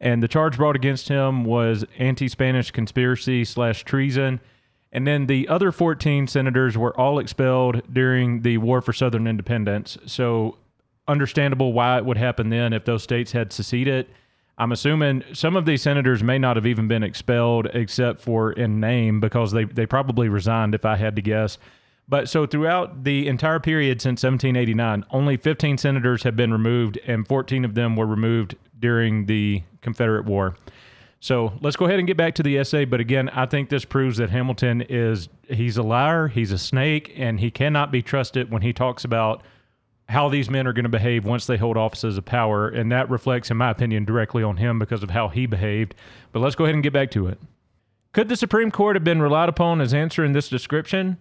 and 0.00 0.22
the 0.22 0.28
charge 0.28 0.56
brought 0.56 0.76
against 0.76 1.08
him 1.08 1.44
was 1.44 1.84
anti-Spanish 1.98 2.70
conspiracy 2.70 3.44
slash 3.44 3.84
treason. 3.84 4.40
And 4.92 5.06
then 5.06 5.26
the 5.26 5.48
other 5.48 5.72
14 5.72 6.26
senators 6.26 6.76
were 6.76 6.98
all 6.98 7.18
expelled 7.18 7.82
during 7.92 8.42
the 8.42 8.58
War 8.58 8.82
for 8.82 8.92
Southern 8.92 9.26
Independence. 9.26 9.96
So, 10.06 10.58
understandable 11.08 11.72
why 11.72 11.98
it 11.98 12.04
would 12.04 12.18
happen 12.18 12.50
then 12.50 12.72
if 12.72 12.84
those 12.84 13.02
states 13.02 13.32
had 13.32 13.52
seceded. 13.52 14.06
I'm 14.58 14.70
assuming 14.70 15.24
some 15.32 15.56
of 15.56 15.64
these 15.64 15.82
senators 15.82 16.22
may 16.22 16.38
not 16.38 16.56
have 16.56 16.66
even 16.66 16.86
been 16.86 17.02
expelled 17.02 17.66
except 17.72 18.20
for 18.20 18.52
in 18.52 18.78
name 18.78 19.18
because 19.18 19.50
they, 19.50 19.64
they 19.64 19.86
probably 19.86 20.28
resigned, 20.28 20.74
if 20.74 20.84
I 20.84 20.96
had 20.96 21.16
to 21.16 21.22
guess. 21.22 21.58
But 22.08 22.28
so 22.28 22.46
throughout 22.46 23.04
the 23.04 23.26
entire 23.28 23.58
period 23.60 24.00
since 24.02 24.22
1789, 24.22 25.04
only 25.10 25.36
15 25.36 25.78
senators 25.78 26.22
have 26.24 26.36
been 26.36 26.52
removed, 26.52 26.98
and 27.06 27.26
14 27.26 27.64
of 27.64 27.74
them 27.74 27.96
were 27.96 28.06
removed 28.06 28.56
during 28.78 29.26
the 29.26 29.62
Confederate 29.80 30.26
War. 30.26 30.54
So 31.22 31.52
let's 31.60 31.76
go 31.76 31.84
ahead 31.84 32.00
and 32.00 32.08
get 32.08 32.16
back 32.16 32.34
to 32.34 32.42
the 32.42 32.58
essay. 32.58 32.84
But 32.84 32.98
again, 32.98 33.28
I 33.28 33.46
think 33.46 33.68
this 33.68 33.84
proves 33.84 34.16
that 34.16 34.30
Hamilton 34.30 34.80
is 34.82 35.28
he's 35.48 35.76
a 35.76 35.82
liar, 35.84 36.26
he's 36.26 36.50
a 36.50 36.58
snake, 36.58 37.12
and 37.16 37.38
he 37.38 37.48
cannot 37.48 37.92
be 37.92 38.02
trusted 38.02 38.50
when 38.50 38.62
he 38.62 38.72
talks 38.72 39.04
about 39.04 39.40
how 40.08 40.28
these 40.28 40.50
men 40.50 40.66
are 40.66 40.72
going 40.72 40.82
to 40.82 40.88
behave 40.88 41.24
once 41.24 41.46
they 41.46 41.56
hold 41.56 41.76
offices 41.76 42.18
of 42.18 42.24
power. 42.24 42.68
And 42.68 42.90
that 42.90 43.08
reflects, 43.08 43.52
in 43.52 43.56
my 43.56 43.70
opinion, 43.70 44.04
directly 44.04 44.42
on 44.42 44.56
him 44.56 44.80
because 44.80 45.04
of 45.04 45.10
how 45.10 45.28
he 45.28 45.46
behaved. 45.46 45.94
But 46.32 46.40
let's 46.40 46.56
go 46.56 46.64
ahead 46.64 46.74
and 46.74 46.82
get 46.82 46.92
back 46.92 47.12
to 47.12 47.28
it. 47.28 47.38
Could 48.12 48.28
the 48.28 48.34
Supreme 48.34 48.72
Court 48.72 48.96
have 48.96 49.04
been 49.04 49.22
relied 49.22 49.48
upon 49.48 49.80
as 49.80 49.94
answering 49.94 50.32
this 50.32 50.48
description? 50.48 51.18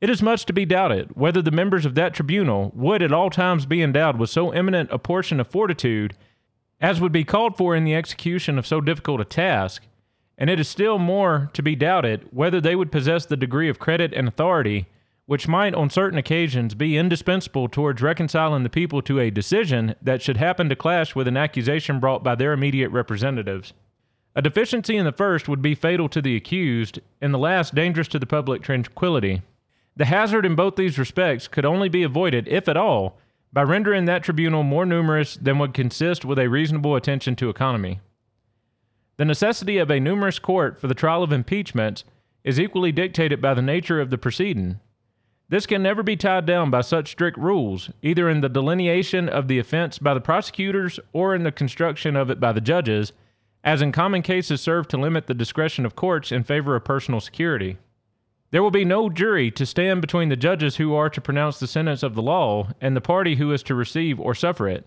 It 0.00 0.10
is 0.10 0.20
much 0.20 0.46
to 0.46 0.52
be 0.52 0.64
doubted 0.64 1.14
whether 1.14 1.42
the 1.42 1.52
members 1.52 1.86
of 1.86 1.94
that 1.94 2.12
tribunal 2.12 2.72
would 2.74 3.04
at 3.04 3.12
all 3.12 3.30
times 3.30 3.66
be 3.66 3.82
endowed 3.82 4.18
with 4.18 4.30
so 4.30 4.50
eminent 4.50 4.90
a 4.90 4.98
portion 4.98 5.38
of 5.38 5.46
fortitude 5.46 6.16
as 6.80 7.00
would 7.00 7.12
be 7.12 7.24
called 7.24 7.56
for 7.56 7.74
in 7.74 7.84
the 7.84 7.94
execution 7.94 8.58
of 8.58 8.66
so 8.66 8.80
difficult 8.80 9.20
a 9.20 9.24
task, 9.24 9.82
and 10.36 10.48
it 10.48 10.60
is 10.60 10.68
still 10.68 10.98
more 10.98 11.50
to 11.52 11.62
be 11.62 11.74
doubted 11.74 12.28
whether 12.30 12.60
they 12.60 12.76
would 12.76 12.92
possess 12.92 13.26
the 13.26 13.36
degree 13.36 13.68
of 13.68 13.78
credit 13.78 14.12
and 14.14 14.28
authority 14.28 14.86
which 15.28 15.46
might 15.46 15.74
on 15.74 15.90
certain 15.90 16.18
occasions 16.18 16.74
be 16.74 16.96
indispensable 16.96 17.68
towards 17.68 18.00
reconciling 18.00 18.62
the 18.62 18.70
people 18.70 19.02
to 19.02 19.20
a 19.20 19.28
decision 19.28 19.94
that 20.00 20.22
should 20.22 20.38
happen 20.38 20.70
to 20.70 20.74
clash 20.74 21.14
with 21.14 21.28
an 21.28 21.36
accusation 21.36 22.00
brought 22.00 22.24
by 22.24 22.34
their 22.34 22.54
immediate 22.54 22.88
representatives. 22.88 23.74
A 24.34 24.40
deficiency 24.40 24.96
in 24.96 25.04
the 25.04 25.12
first 25.12 25.46
would 25.46 25.60
be 25.60 25.74
fatal 25.74 26.08
to 26.08 26.22
the 26.22 26.34
accused, 26.34 27.00
and 27.20 27.34
the 27.34 27.38
last 27.38 27.74
dangerous 27.74 28.08
to 28.08 28.18
the 28.18 28.24
public 28.24 28.62
tranquility. 28.62 29.42
The 29.96 30.06
hazard 30.06 30.46
in 30.46 30.54
both 30.54 30.76
these 30.76 30.98
respects 30.98 31.46
could 31.46 31.66
only 31.66 31.90
be 31.90 32.02
avoided, 32.02 32.48
if 32.48 32.66
at 32.66 32.78
all, 32.78 33.18
by 33.52 33.62
rendering 33.62 34.04
that 34.04 34.22
tribunal 34.22 34.62
more 34.62 34.86
numerous 34.86 35.36
than 35.36 35.58
would 35.58 35.74
consist 35.74 36.24
with 36.24 36.38
a 36.38 36.48
reasonable 36.48 36.94
attention 36.94 37.34
to 37.36 37.48
economy. 37.48 38.00
The 39.16 39.24
necessity 39.24 39.78
of 39.78 39.90
a 39.90 40.00
numerous 40.00 40.38
court 40.38 40.80
for 40.80 40.86
the 40.86 40.94
trial 40.94 41.22
of 41.22 41.32
impeachments 41.32 42.04
is 42.44 42.60
equally 42.60 42.92
dictated 42.92 43.42
by 43.42 43.54
the 43.54 43.62
nature 43.62 44.00
of 44.00 44.10
the 44.10 44.18
proceeding. 44.18 44.80
This 45.48 45.66
can 45.66 45.82
never 45.82 46.02
be 46.02 46.16
tied 46.16 46.44
down 46.44 46.70
by 46.70 46.82
such 46.82 47.10
strict 47.10 47.38
rules, 47.38 47.90
either 48.02 48.28
in 48.28 48.42
the 48.42 48.50
delineation 48.50 49.28
of 49.28 49.48
the 49.48 49.58
offense 49.58 49.98
by 49.98 50.12
the 50.12 50.20
prosecutors 50.20 51.00
or 51.12 51.34
in 51.34 51.42
the 51.42 51.50
construction 51.50 52.16
of 52.16 52.30
it 52.30 52.38
by 52.38 52.52
the 52.52 52.60
judges, 52.60 53.12
as 53.64 53.80
in 53.80 53.90
common 53.90 54.22
cases 54.22 54.60
serve 54.60 54.86
to 54.88 54.98
limit 54.98 55.26
the 55.26 55.34
discretion 55.34 55.86
of 55.86 55.96
courts 55.96 56.30
in 56.30 56.44
favor 56.44 56.76
of 56.76 56.84
personal 56.84 57.20
security. 57.20 57.78
There 58.50 58.62
will 58.62 58.70
be 58.70 58.84
no 58.84 59.10
jury 59.10 59.50
to 59.52 59.66
stand 59.66 60.00
between 60.00 60.30
the 60.30 60.36
judges 60.36 60.76
who 60.76 60.94
are 60.94 61.10
to 61.10 61.20
pronounce 61.20 61.58
the 61.58 61.66
sentence 61.66 62.02
of 62.02 62.14
the 62.14 62.22
law 62.22 62.68
and 62.80 62.96
the 62.96 63.00
party 63.00 63.36
who 63.36 63.52
is 63.52 63.62
to 63.64 63.74
receive 63.74 64.18
or 64.18 64.34
suffer 64.34 64.68
it. 64.68 64.86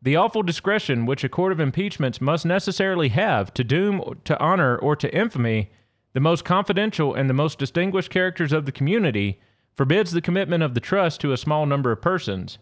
The 0.00 0.16
awful 0.16 0.42
discretion 0.42 1.04
which 1.04 1.24
a 1.24 1.28
court 1.28 1.52
of 1.52 1.60
impeachments 1.60 2.20
must 2.20 2.46
necessarily 2.46 3.08
have 3.08 3.52
to 3.54 3.64
doom 3.64 4.20
to 4.24 4.38
honor 4.40 4.78
or 4.78 4.96
to 4.96 5.14
infamy 5.14 5.70
the 6.14 6.20
most 6.20 6.44
confidential 6.44 7.14
and 7.14 7.28
the 7.28 7.34
most 7.34 7.58
distinguished 7.58 8.10
characters 8.10 8.52
of 8.52 8.64
the 8.64 8.72
community 8.72 9.40
forbids 9.74 10.12
the 10.12 10.22
commitment 10.22 10.62
of 10.62 10.74
the 10.74 10.80
trust 10.80 11.20
to 11.20 11.32
a 11.32 11.36
small 11.36 11.66
number 11.66 11.92
of 11.92 12.00
persons. 12.00 12.58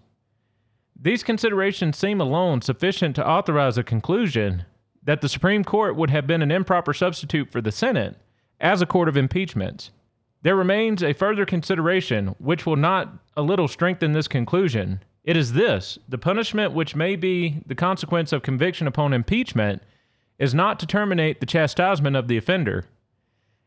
These 1.00 1.22
considerations 1.22 1.96
seem 1.96 2.20
alone 2.20 2.62
sufficient 2.62 3.14
to 3.16 3.28
authorize 3.28 3.78
a 3.78 3.84
conclusion 3.84 4.64
that 5.02 5.20
the 5.20 5.28
Supreme 5.28 5.62
Court 5.62 5.94
would 5.94 6.10
have 6.10 6.26
been 6.26 6.42
an 6.42 6.50
improper 6.50 6.92
substitute 6.92 7.52
for 7.52 7.60
the 7.60 7.70
Senate 7.70 8.16
as 8.60 8.80
a 8.80 8.86
court 8.86 9.08
of 9.08 9.16
impeachment. 9.16 9.90
There 10.42 10.56
remains 10.56 11.02
a 11.02 11.12
further 11.12 11.44
consideration 11.44 12.34
which 12.38 12.66
will 12.66 12.76
not 12.76 13.12
a 13.36 13.42
little 13.42 13.68
strengthen 13.68 14.12
this 14.12 14.28
conclusion. 14.28 15.02
It 15.24 15.36
is 15.36 15.54
this 15.54 15.98
the 16.08 16.18
punishment 16.18 16.72
which 16.72 16.94
may 16.94 17.16
be 17.16 17.62
the 17.66 17.74
consequence 17.74 18.32
of 18.32 18.42
conviction 18.42 18.86
upon 18.86 19.12
impeachment 19.12 19.82
is 20.38 20.54
not 20.54 20.78
to 20.78 20.86
terminate 20.86 21.40
the 21.40 21.46
chastisement 21.46 22.14
of 22.14 22.28
the 22.28 22.36
offender. 22.36 22.84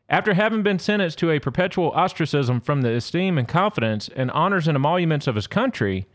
After 0.08 0.34
having 0.34 0.62
been 0.62 0.78
sentenced 0.78 1.18
to 1.18 1.30
a 1.30 1.38
perpetual 1.38 1.90
ostracism 1.90 2.60
from 2.60 2.82
the 2.82 2.94
esteem 2.94 3.38
and 3.38 3.46
confidence 3.46 4.08
and 4.16 4.30
honors 4.32 4.66
and 4.66 4.74
emoluments 4.74 5.26
of 5.26 5.36
his 5.36 5.46
country, 5.46 6.06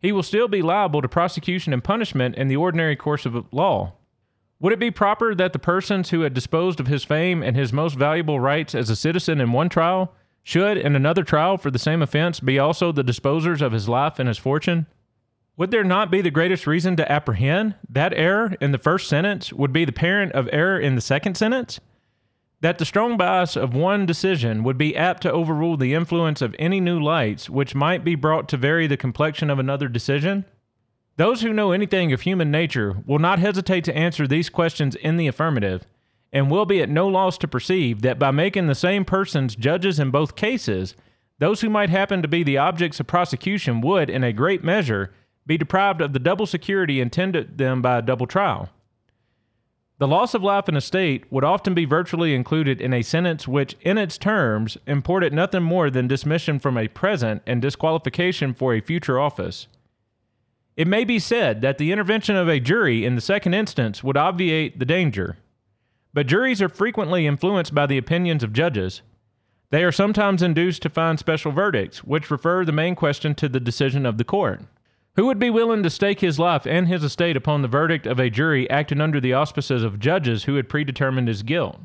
he 0.00 0.10
will 0.10 0.22
still 0.22 0.48
be 0.48 0.60
liable 0.60 1.02
to 1.02 1.08
prosecution 1.08 1.72
and 1.72 1.84
punishment 1.84 2.34
in 2.34 2.48
the 2.48 2.56
ordinary 2.56 2.96
course 2.96 3.26
of 3.26 3.46
law. 3.52 3.92
Would 4.60 4.72
it 4.72 4.78
be 4.78 4.90
proper 4.90 5.34
that 5.34 5.52
the 5.52 5.58
persons 5.58 6.10
who 6.10 6.20
had 6.22 6.32
disposed 6.32 6.80
of 6.80 6.86
his 6.86 7.04
fame 7.04 7.42
and 7.42 7.56
his 7.56 7.72
most 7.72 7.96
valuable 7.96 8.40
rights 8.40 8.74
as 8.74 8.88
a 8.88 8.96
citizen 8.96 9.40
in 9.40 9.52
one 9.52 9.68
trial 9.68 10.14
should, 10.42 10.76
in 10.76 10.94
another 10.94 11.24
trial 11.24 11.56
for 11.56 11.70
the 11.70 11.78
same 11.78 12.02
offense, 12.02 12.40
be 12.40 12.58
also 12.58 12.92
the 12.92 13.02
disposers 13.02 13.62
of 13.62 13.72
his 13.72 13.88
life 13.88 14.18
and 14.18 14.28
his 14.28 14.38
fortune? 14.38 14.86
Would 15.56 15.70
there 15.70 15.84
not 15.84 16.10
be 16.10 16.20
the 16.20 16.30
greatest 16.30 16.66
reason 16.66 16.96
to 16.96 17.10
apprehend 17.10 17.76
that 17.88 18.12
error 18.14 18.54
in 18.60 18.72
the 18.72 18.78
first 18.78 19.08
sentence 19.08 19.52
would 19.52 19.72
be 19.72 19.84
the 19.84 19.92
parent 19.92 20.32
of 20.32 20.48
error 20.52 20.78
in 20.78 20.96
the 20.96 21.00
second 21.00 21.36
sentence? 21.36 21.80
That 22.60 22.78
the 22.78 22.84
strong 22.84 23.16
bias 23.16 23.56
of 23.56 23.74
one 23.74 24.06
decision 24.06 24.64
would 24.64 24.78
be 24.78 24.96
apt 24.96 25.22
to 25.22 25.32
overrule 25.32 25.76
the 25.76 25.94
influence 25.94 26.42
of 26.42 26.56
any 26.58 26.80
new 26.80 27.00
lights 27.00 27.48
which 27.48 27.74
might 27.74 28.04
be 28.04 28.14
brought 28.14 28.48
to 28.48 28.56
vary 28.56 28.86
the 28.86 28.96
complexion 28.96 29.48
of 29.48 29.58
another 29.58 29.88
decision? 29.88 30.44
Those 31.16 31.42
who 31.42 31.52
know 31.52 31.70
anything 31.70 32.12
of 32.12 32.22
human 32.22 32.50
nature 32.50 32.96
will 33.06 33.20
not 33.20 33.38
hesitate 33.38 33.84
to 33.84 33.96
answer 33.96 34.26
these 34.26 34.50
questions 34.50 34.96
in 34.96 35.16
the 35.16 35.28
affirmative, 35.28 35.86
and 36.32 36.50
will 36.50 36.66
be 36.66 36.82
at 36.82 36.88
no 36.88 37.06
loss 37.06 37.38
to 37.38 37.48
perceive 37.48 38.02
that 38.02 38.18
by 38.18 38.32
making 38.32 38.66
the 38.66 38.74
same 38.74 39.04
persons 39.04 39.54
judges 39.54 40.00
in 40.00 40.10
both 40.10 40.34
cases, 40.34 40.96
those 41.38 41.60
who 41.60 41.70
might 41.70 41.90
happen 41.90 42.20
to 42.22 42.28
be 42.28 42.42
the 42.42 42.58
objects 42.58 42.98
of 42.98 43.06
prosecution 43.06 43.80
would, 43.80 44.10
in 44.10 44.24
a 44.24 44.32
great 44.32 44.64
measure, 44.64 45.12
be 45.46 45.56
deprived 45.56 46.00
of 46.00 46.12
the 46.12 46.18
double 46.18 46.46
security 46.46 47.00
intended 47.00 47.58
them 47.58 47.80
by 47.80 47.98
a 47.98 48.02
double 48.02 48.26
trial. 48.26 48.70
The 49.98 50.08
loss 50.08 50.34
of 50.34 50.42
life 50.42 50.66
and 50.66 50.76
estate 50.76 51.30
would 51.30 51.44
often 51.44 51.74
be 51.74 51.84
virtually 51.84 52.34
included 52.34 52.80
in 52.80 52.92
a 52.92 53.02
sentence 53.02 53.46
which, 53.46 53.76
in 53.82 53.98
its 53.98 54.18
terms, 54.18 54.76
imported 54.88 55.32
nothing 55.32 55.62
more 55.62 55.90
than 55.90 56.08
dismission 56.08 56.58
from 56.58 56.76
a 56.76 56.88
present 56.88 57.42
and 57.46 57.62
disqualification 57.62 58.54
for 58.54 58.74
a 58.74 58.80
future 58.80 59.20
office. 59.20 59.68
It 60.76 60.88
may 60.88 61.04
be 61.04 61.20
said 61.20 61.60
that 61.60 61.78
the 61.78 61.92
intervention 61.92 62.34
of 62.34 62.48
a 62.48 62.58
jury 62.58 63.04
in 63.04 63.14
the 63.14 63.20
second 63.20 63.54
instance 63.54 64.02
would 64.02 64.16
obviate 64.16 64.78
the 64.78 64.84
danger. 64.84 65.36
But 66.12 66.26
juries 66.26 66.60
are 66.60 66.68
frequently 66.68 67.26
influenced 67.26 67.74
by 67.74 67.86
the 67.86 67.98
opinions 67.98 68.42
of 68.42 68.52
judges. 68.52 69.02
They 69.70 69.84
are 69.84 69.92
sometimes 69.92 70.42
induced 70.42 70.82
to 70.82 70.88
find 70.88 71.18
special 71.18 71.52
verdicts, 71.52 72.02
which 72.04 72.30
refer 72.30 72.64
the 72.64 72.72
main 72.72 72.94
question 72.96 73.34
to 73.36 73.48
the 73.48 73.60
decision 73.60 74.04
of 74.04 74.18
the 74.18 74.24
court. 74.24 74.62
Who 75.16 75.26
would 75.26 75.38
be 75.38 75.50
willing 75.50 75.84
to 75.84 75.90
stake 75.90 76.20
his 76.20 76.40
life 76.40 76.66
and 76.66 76.88
his 76.88 77.04
estate 77.04 77.36
upon 77.36 77.62
the 77.62 77.68
verdict 77.68 78.04
of 78.04 78.18
a 78.18 78.30
jury 78.30 78.68
acting 78.68 79.00
under 79.00 79.20
the 79.20 79.32
auspices 79.32 79.84
of 79.84 80.00
judges 80.00 80.44
who 80.44 80.56
had 80.56 80.68
predetermined 80.68 81.28
his 81.28 81.44
guilt? 81.44 81.78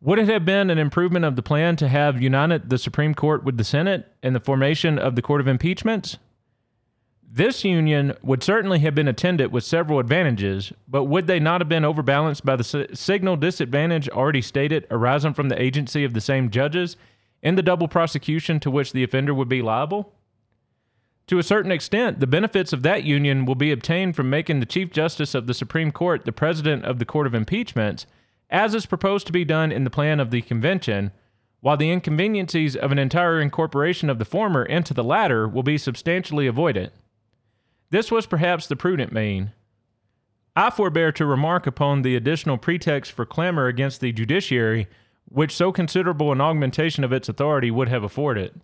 Would 0.00 0.18
it 0.18 0.28
have 0.28 0.44
been 0.44 0.70
an 0.70 0.78
improvement 0.78 1.24
of 1.24 1.36
the 1.36 1.42
plan 1.42 1.76
to 1.76 1.88
have 1.88 2.20
united 2.20 2.68
the 2.68 2.78
Supreme 2.78 3.14
Court 3.14 3.44
with 3.44 3.58
the 3.58 3.64
Senate 3.64 4.12
in 4.24 4.32
the 4.32 4.40
formation 4.40 4.98
of 4.98 5.14
the 5.14 5.22
Court 5.22 5.40
of 5.40 5.46
Impeachments? 5.46 6.18
This 7.36 7.64
union 7.64 8.14
would 8.22 8.44
certainly 8.44 8.78
have 8.78 8.94
been 8.94 9.08
attended 9.08 9.50
with 9.50 9.64
several 9.64 9.98
advantages, 9.98 10.72
but 10.86 11.06
would 11.06 11.26
they 11.26 11.40
not 11.40 11.60
have 11.60 11.68
been 11.68 11.84
overbalanced 11.84 12.44
by 12.44 12.54
the 12.54 12.86
signal 12.94 13.34
disadvantage 13.34 14.08
already 14.08 14.40
stated 14.40 14.86
arising 14.88 15.34
from 15.34 15.48
the 15.48 15.60
agency 15.60 16.04
of 16.04 16.14
the 16.14 16.20
same 16.20 16.48
judges 16.48 16.96
in 17.42 17.56
the 17.56 17.62
double 17.62 17.88
prosecution 17.88 18.60
to 18.60 18.70
which 18.70 18.92
the 18.92 19.02
offender 19.02 19.34
would 19.34 19.48
be 19.48 19.62
liable? 19.62 20.12
To 21.26 21.40
a 21.40 21.42
certain 21.42 21.72
extent, 21.72 22.20
the 22.20 22.28
benefits 22.28 22.72
of 22.72 22.84
that 22.84 23.02
union 23.02 23.46
will 23.46 23.56
be 23.56 23.72
obtained 23.72 24.14
from 24.14 24.30
making 24.30 24.60
the 24.60 24.64
Chief 24.64 24.92
Justice 24.92 25.34
of 25.34 25.48
the 25.48 25.54
Supreme 25.54 25.90
Court 25.90 26.26
the 26.26 26.30
President 26.30 26.84
of 26.84 27.00
the 27.00 27.04
Court 27.04 27.26
of 27.26 27.34
Impeachments, 27.34 28.06
as 28.48 28.76
is 28.76 28.86
proposed 28.86 29.26
to 29.26 29.32
be 29.32 29.44
done 29.44 29.72
in 29.72 29.82
the 29.82 29.90
plan 29.90 30.20
of 30.20 30.30
the 30.30 30.42
Convention, 30.42 31.10
while 31.62 31.76
the 31.76 31.90
inconveniencies 31.90 32.76
of 32.76 32.92
an 32.92 32.98
entire 33.00 33.40
incorporation 33.40 34.08
of 34.08 34.20
the 34.20 34.24
former 34.24 34.64
into 34.64 34.94
the 34.94 35.02
latter 35.02 35.48
will 35.48 35.64
be 35.64 35.76
substantially 35.76 36.46
avoided. 36.46 36.92
This 37.94 38.10
was 38.10 38.26
perhaps 38.26 38.66
the 38.66 38.74
prudent 38.74 39.12
mean. 39.12 39.52
I 40.56 40.70
forbear 40.70 41.12
to 41.12 41.24
remark 41.24 41.64
upon 41.64 42.02
the 42.02 42.16
additional 42.16 42.58
pretext 42.58 43.12
for 43.12 43.24
clamor 43.24 43.68
against 43.68 44.00
the 44.00 44.10
judiciary 44.10 44.88
which 45.26 45.54
so 45.54 45.70
considerable 45.70 46.32
an 46.32 46.40
augmentation 46.40 47.04
of 47.04 47.12
its 47.12 47.28
authority 47.28 47.70
would 47.70 47.88
have 47.88 48.02
afforded. 48.02 48.60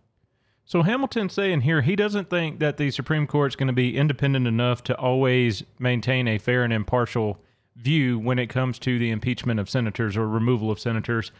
So 0.64 0.82
Hamilton's 0.82 1.32
saying 1.32 1.60
here 1.60 1.82
he 1.82 1.94
doesn't 1.94 2.28
think 2.28 2.58
that 2.58 2.76
the 2.76 2.90
Supreme 2.90 3.28
Court 3.28 3.52
is 3.52 3.56
going 3.56 3.68
to 3.68 3.72
be 3.72 3.96
independent 3.96 4.48
enough 4.48 4.82
to 4.82 4.98
always 4.98 5.62
maintain 5.78 6.26
a 6.26 6.36
fair 6.36 6.64
and 6.64 6.72
impartial 6.72 7.38
view 7.76 8.18
when 8.18 8.40
it 8.40 8.48
comes 8.48 8.80
to 8.80 8.98
the 8.98 9.12
impeachment 9.12 9.60
of 9.60 9.70
senators 9.70 10.16
or 10.16 10.26
removal 10.26 10.72
of 10.72 10.80
senators. 10.80 11.30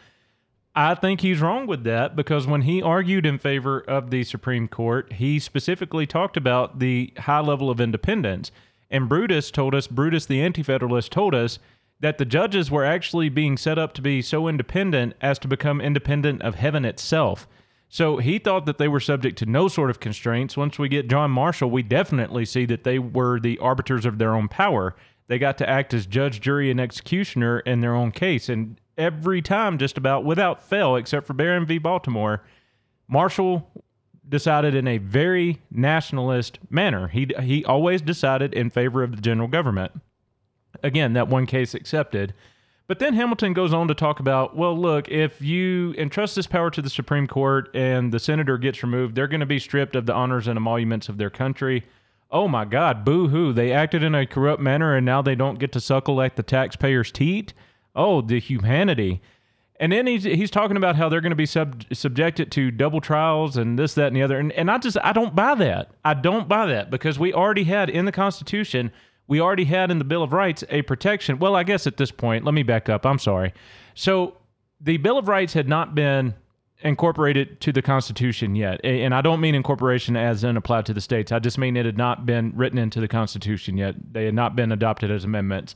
I 0.73 0.95
think 0.95 1.19
he's 1.19 1.41
wrong 1.41 1.67
with 1.67 1.83
that 1.83 2.15
because 2.15 2.47
when 2.47 2.61
he 2.61 2.81
argued 2.81 3.25
in 3.25 3.37
favor 3.37 3.79
of 3.79 4.09
the 4.09 4.23
Supreme 4.23 4.69
Court, 4.69 5.13
he 5.13 5.37
specifically 5.37 6.07
talked 6.07 6.37
about 6.37 6.79
the 6.79 7.13
high 7.17 7.41
level 7.41 7.69
of 7.69 7.81
independence. 7.81 8.51
And 8.89 9.09
Brutus 9.09 9.51
told 9.51 9.75
us, 9.75 9.87
Brutus 9.87 10.25
the 10.25 10.41
Anti 10.41 10.63
Federalist 10.63 11.11
told 11.11 11.35
us 11.35 11.59
that 11.99 12.17
the 12.17 12.25
judges 12.25 12.71
were 12.71 12.85
actually 12.85 13.29
being 13.29 13.57
set 13.57 13.77
up 13.77 13.93
to 13.93 14.01
be 14.01 14.21
so 14.21 14.47
independent 14.47 15.13
as 15.21 15.37
to 15.39 15.47
become 15.47 15.81
independent 15.81 16.41
of 16.41 16.55
heaven 16.55 16.85
itself. 16.85 17.47
So 17.89 18.17
he 18.17 18.39
thought 18.39 18.65
that 18.65 18.77
they 18.77 18.87
were 18.87 19.01
subject 19.01 19.37
to 19.39 19.45
no 19.45 19.67
sort 19.67 19.89
of 19.89 19.99
constraints. 19.99 20.55
Once 20.55 20.79
we 20.79 20.87
get 20.87 21.09
John 21.09 21.31
Marshall, 21.31 21.69
we 21.69 21.83
definitely 21.83 22.45
see 22.45 22.65
that 22.65 22.85
they 22.85 22.97
were 22.97 23.39
the 23.39 23.57
arbiters 23.57 24.05
of 24.05 24.17
their 24.17 24.33
own 24.33 24.47
power. 24.47 24.95
They 25.27 25.37
got 25.37 25.57
to 25.57 25.69
act 25.69 25.93
as 25.93 26.05
judge, 26.05 26.39
jury, 26.39 26.71
and 26.71 26.79
executioner 26.79 27.59
in 27.59 27.81
their 27.81 27.93
own 27.93 28.11
case. 28.11 28.47
And 28.47 28.79
every 29.01 29.41
time, 29.41 29.77
just 29.77 29.97
about 29.97 30.23
without 30.23 30.63
fail, 30.63 30.95
except 30.95 31.25
for 31.25 31.33
Barron 31.33 31.65
v. 31.65 31.79
Baltimore, 31.79 32.43
Marshall 33.07 33.69
decided 34.29 34.75
in 34.75 34.87
a 34.87 34.99
very 34.99 35.59
nationalist 35.71 36.59
manner. 36.69 37.07
He, 37.07 37.27
he 37.41 37.65
always 37.65 38.01
decided 38.01 38.53
in 38.53 38.69
favor 38.69 39.03
of 39.03 39.15
the 39.15 39.21
general 39.21 39.47
government. 39.47 39.91
Again, 40.83 41.13
that 41.13 41.27
one 41.27 41.45
case 41.45 41.73
accepted. 41.73 42.33
But 42.87 42.99
then 42.99 43.13
Hamilton 43.13 43.53
goes 43.53 43.73
on 43.73 43.87
to 43.87 43.93
talk 43.93 44.19
about, 44.19 44.55
well, 44.55 44.77
look, 44.77 45.09
if 45.09 45.41
you 45.41 45.93
entrust 45.97 46.35
this 46.35 46.47
power 46.47 46.69
to 46.71 46.81
the 46.81 46.89
Supreme 46.89 47.25
Court 47.25 47.69
and 47.73 48.11
the 48.11 48.19
senator 48.19 48.57
gets 48.57 48.83
removed, 48.83 49.15
they're 49.15 49.27
going 49.27 49.39
to 49.39 49.45
be 49.45 49.59
stripped 49.59 49.95
of 49.95 50.05
the 50.05 50.13
honors 50.13 50.47
and 50.47 50.57
emoluments 50.57 51.09
of 51.09 51.17
their 51.17 51.29
country. 51.29 51.83
Oh 52.29 52.47
my 52.47 52.65
God, 52.65 53.03
boo 53.03 53.27
hoo. 53.29 53.53
They 53.53 53.71
acted 53.71 54.03
in 54.03 54.15
a 54.15 54.25
corrupt 54.25 54.61
manner 54.61 54.95
and 54.95 55.05
now 55.05 55.21
they 55.21 55.35
don't 55.35 55.59
get 55.59 55.71
to 55.73 55.81
suckle 55.81 56.21
at 56.21 56.35
the 56.35 56.43
taxpayer's 56.43 57.11
teat. 57.11 57.53
Oh, 57.95 58.21
the 58.21 58.39
humanity. 58.39 59.21
And 59.79 59.91
then 59.91 60.05
he's, 60.05 60.23
he's 60.23 60.51
talking 60.51 60.77
about 60.77 60.95
how 60.95 61.09
they're 61.09 61.21
going 61.21 61.31
to 61.31 61.35
be 61.35 61.45
sub, 61.45 61.83
subjected 61.91 62.51
to 62.51 62.69
double 62.69 63.01
trials 63.01 63.57
and 63.57 63.79
this, 63.79 63.95
that, 63.95 64.07
and 64.07 64.15
the 64.15 64.21
other. 64.21 64.37
And, 64.37 64.51
and 64.51 64.69
I 64.69 64.77
just, 64.77 64.97
I 65.03 65.11
don't 65.11 65.35
buy 65.35 65.55
that. 65.55 65.91
I 66.05 66.13
don't 66.13 66.47
buy 66.47 66.67
that 66.67 66.91
because 66.91 67.17
we 67.17 67.33
already 67.33 67.63
had 67.63 67.89
in 67.89 68.05
the 68.05 68.11
Constitution 68.11 68.91
we 69.31 69.39
already 69.39 69.63
had 69.63 69.91
in 69.91 69.97
the 69.97 70.03
Bill 70.03 70.23
of 70.23 70.33
Rights 70.33 70.63
a 70.69 70.81
protection. 70.81 71.39
Well, 71.39 71.55
I 71.55 71.63
guess 71.63 71.87
at 71.87 71.95
this 71.95 72.11
point, 72.11 72.43
let 72.43 72.53
me 72.53 72.63
back 72.63 72.89
up. 72.89 73.05
I'm 73.05 73.17
sorry. 73.17 73.53
So 73.95 74.35
the 74.81 74.97
Bill 74.97 75.17
of 75.17 75.29
Rights 75.29 75.53
had 75.53 75.69
not 75.69 75.95
been 75.95 76.33
incorporated 76.81 77.61
to 77.61 77.71
the 77.71 77.81
Constitution 77.81 78.55
yet. 78.55 78.83
And 78.83 79.15
I 79.15 79.21
don't 79.21 79.39
mean 79.39 79.55
incorporation 79.55 80.17
as 80.17 80.43
in 80.43 80.57
applied 80.57 80.85
to 80.87 80.93
the 80.93 80.99
states. 80.99 81.31
I 81.31 81.39
just 81.39 81.57
mean 81.57 81.77
it 81.77 81.85
had 81.85 81.97
not 81.97 82.25
been 82.25 82.51
written 82.57 82.77
into 82.77 82.99
the 82.99 83.07
Constitution 83.07 83.77
yet. 83.77 83.95
They 84.11 84.25
had 84.25 84.33
not 84.33 84.57
been 84.57 84.69
adopted 84.71 85.09
as 85.11 85.23
amendments. 85.23 85.75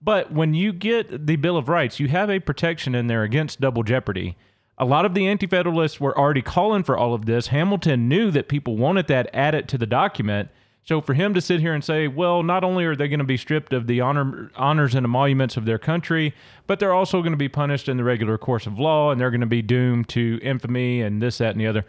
But 0.00 0.32
when 0.32 0.54
you 0.54 0.72
get 0.72 1.26
the 1.26 1.36
Bill 1.36 1.56
of 1.56 1.68
Rights, 1.68 1.98
you 1.98 2.08
have 2.08 2.30
a 2.30 2.38
protection 2.38 2.94
in 2.94 3.08
there 3.08 3.22
against 3.22 3.60
double 3.60 3.82
jeopardy. 3.82 4.36
A 4.78 4.84
lot 4.84 5.04
of 5.04 5.14
the 5.14 5.26
Anti 5.26 5.46
Federalists 5.46 6.00
were 6.00 6.16
already 6.16 6.42
calling 6.42 6.84
for 6.84 6.96
all 6.96 7.12
of 7.12 7.26
this. 7.26 7.48
Hamilton 7.48 8.08
knew 8.08 8.30
that 8.30 8.48
people 8.48 8.76
wanted 8.76 9.08
that 9.08 9.28
added 9.34 9.68
to 9.68 9.78
the 9.78 9.86
document. 9.86 10.50
So 10.84 11.00
for 11.02 11.14
him 11.14 11.34
to 11.34 11.40
sit 11.40 11.60
here 11.60 11.74
and 11.74 11.84
say, 11.84 12.08
well, 12.08 12.42
not 12.42 12.64
only 12.64 12.84
are 12.84 12.96
they 12.96 13.08
going 13.08 13.18
to 13.18 13.24
be 13.24 13.36
stripped 13.36 13.72
of 13.72 13.88
the 13.88 14.00
honor, 14.00 14.50
honors 14.56 14.94
and 14.94 15.04
emoluments 15.04 15.56
of 15.56 15.66
their 15.66 15.78
country, 15.78 16.32
but 16.66 16.78
they're 16.78 16.94
also 16.94 17.20
going 17.20 17.32
to 17.32 17.36
be 17.36 17.48
punished 17.48 17.90
in 17.90 17.98
the 17.98 18.04
regular 18.04 18.38
course 18.38 18.66
of 18.66 18.78
law 18.78 19.10
and 19.10 19.20
they're 19.20 19.30
going 19.30 19.42
to 19.42 19.46
be 19.46 19.60
doomed 19.60 20.08
to 20.10 20.38
infamy 20.42 21.02
and 21.02 21.20
this, 21.20 21.38
that, 21.38 21.50
and 21.50 21.60
the 21.60 21.66
other. 21.66 21.84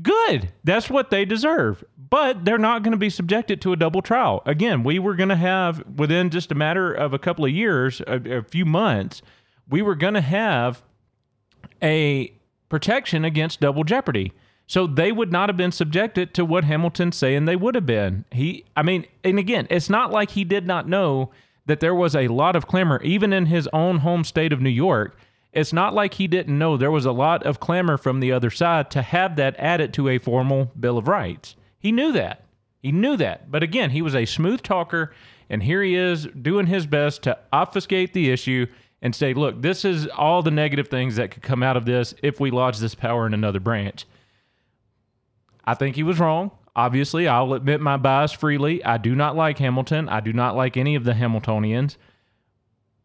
Good. 0.00 0.52
That's 0.64 0.88
what 0.88 1.10
they 1.10 1.24
deserve. 1.24 1.84
But 1.96 2.44
they're 2.44 2.58
not 2.58 2.82
going 2.82 2.92
to 2.92 2.98
be 2.98 3.10
subjected 3.10 3.60
to 3.62 3.72
a 3.72 3.76
double 3.76 4.02
trial. 4.02 4.42
Again, 4.46 4.82
we 4.82 4.98
were 4.98 5.14
going 5.14 5.28
to 5.28 5.36
have, 5.36 5.82
within 5.96 6.30
just 6.30 6.50
a 6.50 6.54
matter 6.54 6.92
of 6.92 7.12
a 7.12 7.18
couple 7.18 7.44
of 7.44 7.50
years, 7.50 8.00
a, 8.06 8.38
a 8.38 8.42
few 8.42 8.64
months, 8.64 9.22
we 9.68 9.82
were 9.82 9.94
going 9.94 10.14
to 10.14 10.20
have 10.20 10.82
a 11.82 12.32
protection 12.68 13.24
against 13.24 13.60
double 13.60 13.84
jeopardy. 13.84 14.32
So 14.66 14.86
they 14.86 15.10
would 15.10 15.32
not 15.32 15.48
have 15.48 15.56
been 15.56 15.72
subjected 15.72 16.32
to 16.34 16.44
what 16.44 16.64
Hamilton's 16.64 17.16
saying 17.16 17.44
they 17.44 17.56
would 17.56 17.74
have 17.74 17.86
been. 17.86 18.24
He, 18.30 18.64
I 18.76 18.82
mean, 18.82 19.06
and 19.24 19.38
again, 19.38 19.66
it's 19.70 19.90
not 19.90 20.12
like 20.12 20.30
he 20.30 20.44
did 20.44 20.66
not 20.66 20.88
know 20.88 21.32
that 21.66 21.80
there 21.80 21.94
was 21.94 22.14
a 22.14 22.28
lot 22.28 22.54
of 22.54 22.66
clamor, 22.66 23.02
even 23.02 23.32
in 23.32 23.46
his 23.46 23.68
own 23.72 23.98
home 23.98 24.24
state 24.24 24.52
of 24.52 24.60
New 24.60 24.70
York. 24.70 25.18
It's 25.52 25.72
not 25.72 25.94
like 25.94 26.14
he 26.14 26.28
didn't 26.28 26.58
know 26.58 26.76
there 26.76 26.90
was 26.90 27.06
a 27.06 27.12
lot 27.12 27.42
of 27.44 27.58
clamor 27.58 27.96
from 27.96 28.20
the 28.20 28.30
other 28.32 28.50
side 28.50 28.90
to 28.92 29.02
have 29.02 29.36
that 29.36 29.56
added 29.58 29.92
to 29.94 30.08
a 30.08 30.18
formal 30.18 30.70
Bill 30.78 30.96
of 30.96 31.08
Rights. 31.08 31.56
He 31.78 31.90
knew 31.90 32.12
that. 32.12 32.44
He 32.78 32.92
knew 32.92 33.16
that. 33.16 33.50
But 33.50 33.62
again, 33.62 33.90
he 33.90 34.02
was 34.02 34.14
a 34.14 34.26
smooth 34.26 34.62
talker, 34.62 35.12
and 35.48 35.62
here 35.62 35.82
he 35.82 35.96
is 35.96 36.26
doing 36.26 36.66
his 36.66 36.86
best 36.86 37.22
to 37.22 37.36
obfuscate 37.52 38.12
the 38.12 38.30
issue 38.30 38.66
and 39.02 39.14
say, 39.14 39.34
look, 39.34 39.60
this 39.60 39.84
is 39.84 40.06
all 40.08 40.42
the 40.42 40.50
negative 40.50 40.88
things 40.88 41.16
that 41.16 41.30
could 41.30 41.42
come 41.42 41.62
out 41.62 41.76
of 41.76 41.84
this 41.84 42.14
if 42.22 42.38
we 42.38 42.50
lodge 42.50 42.78
this 42.78 42.94
power 42.94 43.26
in 43.26 43.34
another 43.34 43.60
branch. 43.60 44.06
I 45.64 45.74
think 45.74 45.96
he 45.96 46.02
was 46.02 46.20
wrong. 46.20 46.50
Obviously, 46.76 47.26
I'll 47.26 47.54
admit 47.54 47.80
my 47.80 47.96
bias 47.96 48.32
freely. 48.32 48.84
I 48.84 48.98
do 48.98 49.14
not 49.14 49.36
like 49.36 49.58
Hamilton. 49.58 50.08
I 50.08 50.20
do 50.20 50.32
not 50.32 50.54
like 50.54 50.76
any 50.76 50.94
of 50.94 51.04
the 51.04 51.14
Hamiltonians. 51.14 51.96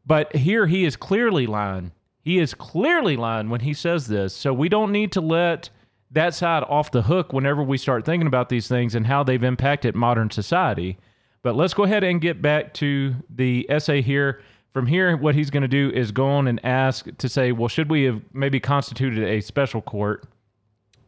But 0.05 0.35
here 0.35 0.67
he 0.67 0.85
is 0.85 0.95
clearly 0.95 1.47
lying. 1.47 1.91
He 2.25 2.39
is 2.39 2.55
clearly 2.55 3.15
lying 3.15 3.51
when 3.51 3.61
he 3.61 3.75
says 3.75 4.07
this. 4.07 4.35
So 4.35 4.51
we 4.51 4.67
don't 4.67 4.91
need 4.91 5.11
to 5.11 5.21
let 5.21 5.69
that 6.09 6.33
side 6.33 6.63
off 6.67 6.89
the 6.89 7.03
hook 7.03 7.31
whenever 7.31 7.61
we 7.61 7.77
start 7.77 8.03
thinking 8.03 8.25
about 8.25 8.49
these 8.49 8.67
things 8.67 8.95
and 8.95 9.05
how 9.05 9.23
they've 9.23 9.43
impacted 9.43 9.95
modern 9.95 10.31
society. 10.31 10.97
But 11.43 11.55
let's 11.55 11.75
go 11.75 11.83
ahead 11.83 12.03
and 12.03 12.19
get 12.19 12.41
back 12.41 12.73
to 12.75 13.15
the 13.29 13.67
essay 13.69 14.01
here. 14.01 14.41
From 14.73 14.87
here, 14.87 15.15
what 15.15 15.35
he's 15.35 15.51
going 15.51 15.61
to 15.61 15.67
do 15.67 15.91
is 15.93 16.11
go 16.11 16.27
on 16.27 16.47
and 16.47 16.59
ask 16.65 17.05
to 17.15 17.29
say, 17.29 17.51
well, 17.51 17.67
should 17.67 17.91
we 17.91 18.05
have 18.05 18.21
maybe 18.33 18.59
constituted 18.59 19.23
a 19.23 19.39
special 19.39 19.83
court? 19.83 20.25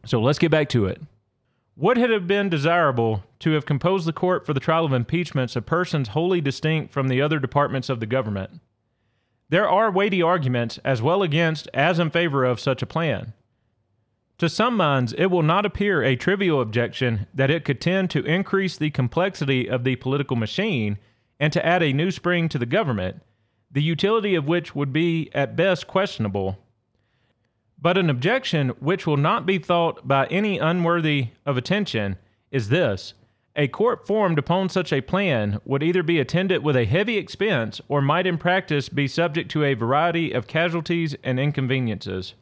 So 0.06 0.20
let's 0.20 0.38
get 0.38 0.52
back 0.52 0.68
to 0.68 0.86
it. 0.86 1.02
Would 1.74 1.98
it 1.98 2.10
have 2.10 2.28
been 2.28 2.48
desirable 2.48 3.24
to 3.40 3.52
have 3.52 3.66
composed 3.66 4.06
the 4.06 4.12
court 4.12 4.46
for 4.46 4.54
the 4.54 4.60
trial 4.60 4.84
of 4.84 4.92
impeachments 4.92 5.56
of 5.56 5.66
persons 5.66 6.08
wholly 6.10 6.40
distinct 6.40 6.92
from 6.92 7.08
the 7.08 7.20
other 7.20 7.40
departments 7.40 7.88
of 7.88 7.98
the 7.98 8.06
government? 8.06 8.60
There 9.48 9.68
are 9.68 9.90
weighty 9.90 10.22
arguments, 10.22 10.78
as 10.84 11.00
well 11.00 11.22
against 11.22 11.68
as 11.72 11.98
in 11.98 12.10
favor 12.10 12.44
of 12.44 12.60
such 12.60 12.82
a 12.82 12.86
plan. 12.86 13.32
To 14.38 14.48
some 14.48 14.76
minds, 14.76 15.14
it 15.14 15.26
will 15.26 15.42
not 15.42 15.66
appear 15.66 16.02
a 16.02 16.14
trivial 16.14 16.60
objection 16.60 17.26
that 17.34 17.50
it 17.50 17.64
could 17.64 17.80
tend 17.80 18.10
to 18.10 18.24
increase 18.24 18.76
the 18.76 18.90
complexity 18.90 19.68
of 19.68 19.84
the 19.84 19.96
political 19.96 20.36
machine 20.36 20.98
and 21.40 21.52
to 21.52 21.64
add 21.64 21.82
a 21.82 21.92
new 21.92 22.10
spring 22.10 22.48
to 22.50 22.58
the 22.58 22.66
government, 22.66 23.22
the 23.70 23.82
utility 23.82 24.34
of 24.34 24.46
which 24.46 24.74
would 24.74 24.92
be 24.92 25.30
at 25.34 25.56
best 25.56 25.86
questionable 25.86 26.58
but 27.80 27.96
an 27.96 28.10
objection 28.10 28.70
which 28.80 29.06
will 29.06 29.16
not 29.16 29.46
be 29.46 29.58
thought 29.58 30.06
by 30.06 30.26
any 30.26 30.58
unworthy 30.58 31.28
of 31.46 31.56
attention 31.56 32.16
is 32.50 32.68
this 32.68 33.14
a 33.58 33.66
court 33.66 34.06
formed 34.06 34.38
upon 34.38 34.68
such 34.68 34.92
a 34.92 35.00
plan 35.00 35.60
would 35.64 35.82
either 35.82 36.04
be 36.04 36.20
attended 36.20 36.62
with 36.62 36.76
a 36.76 36.84
heavy 36.84 37.18
expense 37.18 37.80
or 37.88 38.00
might 38.00 38.24
in 38.24 38.38
practice 38.38 38.88
be 38.88 39.08
subject 39.08 39.50
to 39.50 39.64
a 39.64 39.74
variety 39.74 40.30
of 40.30 40.46
casualties 40.46 41.16
and 41.24 41.40
inconveniences. 41.40 42.34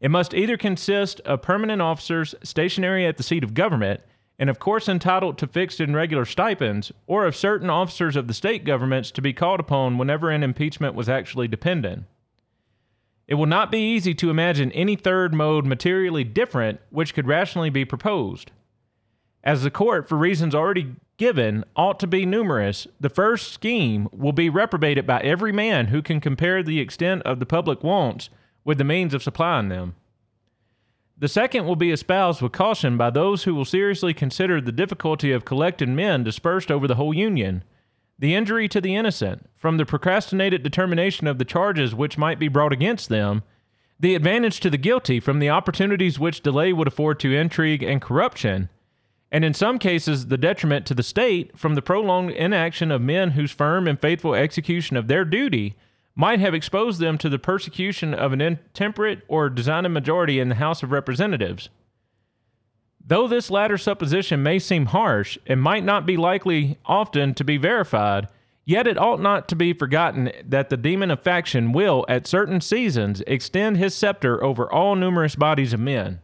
It 0.00 0.12
must 0.12 0.34
either 0.34 0.56
consist 0.56 1.18
of 1.20 1.42
permanent 1.42 1.82
officers 1.82 2.36
stationary 2.44 3.04
at 3.06 3.16
the 3.16 3.24
seat 3.24 3.42
of 3.42 3.54
government 3.54 4.00
and 4.38 4.48
of 4.48 4.60
course 4.60 4.88
entitled 4.88 5.36
to 5.36 5.48
fixed 5.48 5.80
and 5.80 5.96
regular 5.96 6.24
stipends, 6.24 6.92
or 7.08 7.26
of 7.26 7.34
certain 7.34 7.68
officers 7.68 8.14
of 8.14 8.28
the 8.28 8.34
state 8.34 8.64
governments 8.64 9.10
to 9.10 9.20
be 9.20 9.32
called 9.32 9.58
upon 9.58 9.98
whenever 9.98 10.30
an 10.30 10.44
impeachment 10.44 10.94
was 10.94 11.08
actually 11.08 11.48
dependent. 11.48 12.04
It 13.26 13.34
will 13.34 13.46
not 13.46 13.72
be 13.72 13.80
easy 13.80 14.14
to 14.14 14.30
imagine 14.30 14.70
any 14.70 14.94
third 14.94 15.34
mode 15.34 15.66
materially 15.66 16.22
different 16.22 16.80
which 16.90 17.14
could 17.14 17.26
rationally 17.26 17.68
be 17.68 17.84
proposed. 17.84 18.52
As 19.44 19.62
the 19.62 19.70
court, 19.70 20.08
for 20.08 20.16
reasons 20.16 20.54
already 20.54 20.96
given, 21.16 21.64
ought 21.76 21.98
to 22.00 22.06
be 22.06 22.26
numerous, 22.26 22.86
the 23.00 23.08
first 23.08 23.52
scheme 23.52 24.08
will 24.12 24.32
be 24.32 24.50
reprobated 24.50 25.06
by 25.06 25.20
every 25.20 25.52
man 25.52 25.86
who 25.86 26.02
can 26.02 26.20
compare 26.20 26.62
the 26.62 26.80
extent 26.80 27.22
of 27.22 27.40
the 27.40 27.46
public 27.46 27.82
wants 27.82 28.30
with 28.64 28.78
the 28.78 28.84
means 28.84 29.14
of 29.14 29.22
supplying 29.22 29.68
them. 29.68 29.94
The 31.16 31.28
second 31.28 31.66
will 31.66 31.76
be 31.76 31.90
espoused 31.90 32.40
with 32.40 32.52
caution 32.52 32.96
by 32.96 33.10
those 33.10 33.44
who 33.44 33.54
will 33.54 33.64
seriously 33.64 34.14
consider 34.14 34.60
the 34.60 34.70
difficulty 34.70 35.32
of 35.32 35.44
collecting 35.44 35.96
men 35.96 36.22
dispersed 36.22 36.70
over 36.70 36.86
the 36.86 36.94
whole 36.94 37.12
Union 37.14 37.64
the 38.18 38.34
injury 38.34 38.68
to 38.68 38.80
the 38.80 38.96
innocent, 38.96 39.48
from 39.54 39.76
the 39.76 39.86
procrastinated 39.86 40.62
determination 40.62 41.26
of 41.26 41.38
the 41.38 41.44
charges 41.44 41.94
which 41.94 42.18
might 42.18 42.38
be 42.38 42.48
brought 42.48 42.72
against 42.72 43.08
them, 43.08 43.44
the 44.00 44.14
advantage 44.14 44.60
to 44.60 44.70
the 44.70 44.76
guilty 44.76 45.20
from 45.20 45.38
the 45.38 45.50
opportunities 45.50 46.18
which 46.18 46.42
delay 46.42 46.72
would 46.72 46.88
afford 46.88 47.20
to 47.20 47.34
intrigue 47.34 47.82
and 47.82 48.02
corruption, 48.02 48.68
and 49.30 49.44
in 49.44 49.54
some 49.54 49.78
cases 49.78 50.26
the 50.26 50.38
detriment 50.38 50.86
to 50.86 50.94
the 50.94 51.02
state 51.02 51.56
from 51.56 51.74
the 51.74 51.82
prolonged 51.82 52.30
inaction 52.30 52.90
of 52.90 53.02
men 53.02 53.32
whose 53.32 53.50
firm 53.50 53.86
and 53.86 54.00
faithful 54.00 54.34
execution 54.34 54.96
of 54.96 55.08
their 55.08 55.24
duty 55.24 55.76
might 56.14 56.40
have 56.40 56.54
exposed 56.54 56.98
them 56.98 57.16
to 57.18 57.28
the 57.28 57.38
persecution 57.38 58.12
of 58.12 58.32
an 58.32 58.40
intemperate 58.40 59.22
or 59.28 59.48
designing 59.48 59.92
majority 59.92 60.40
in 60.40 60.48
the 60.48 60.56
House 60.56 60.82
of 60.82 60.90
Representatives. 60.90 61.68
Though 63.06 63.28
this 63.28 63.50
latter 63.50 63.78
supposition 63.78 64.42
may 64.42 64.58
seem 64.58 64.86
harsh 64.86 65.38
and 65.46 65.62
might 65.62 65.84
not 65.84 66.06
be 66.06 66.16
likely 66.16 66.76
often 66.84 67.34
to 67.34 67.44
be 67.44 67.56
verified, 67.56 68.28
yet 68.64 68.86
it 68.86 68.98
ought 68.98 69.20
not 69.20 69.48
to 69.48 69.56
be 69.56 69.72
forgotten 69.72 70.32
that 70.44 70.68
the 70.68 70.76
demon 70.76 71.10
of 71.10 71.22
faction 71.22 71.72
will, 71.72 72.04
at 72.08 72.26
certain 72.26 72.60
seasons, 72.60 73.22
extend 73.26 73.76
his 73.76 73.94
scepter 73.94 74.42
over 74.42 74.70
all 74.70 74.96
numerous 74.96 75.36
bodies 75.36 75.72
of 75.72 75.80
men. 75.80 76.20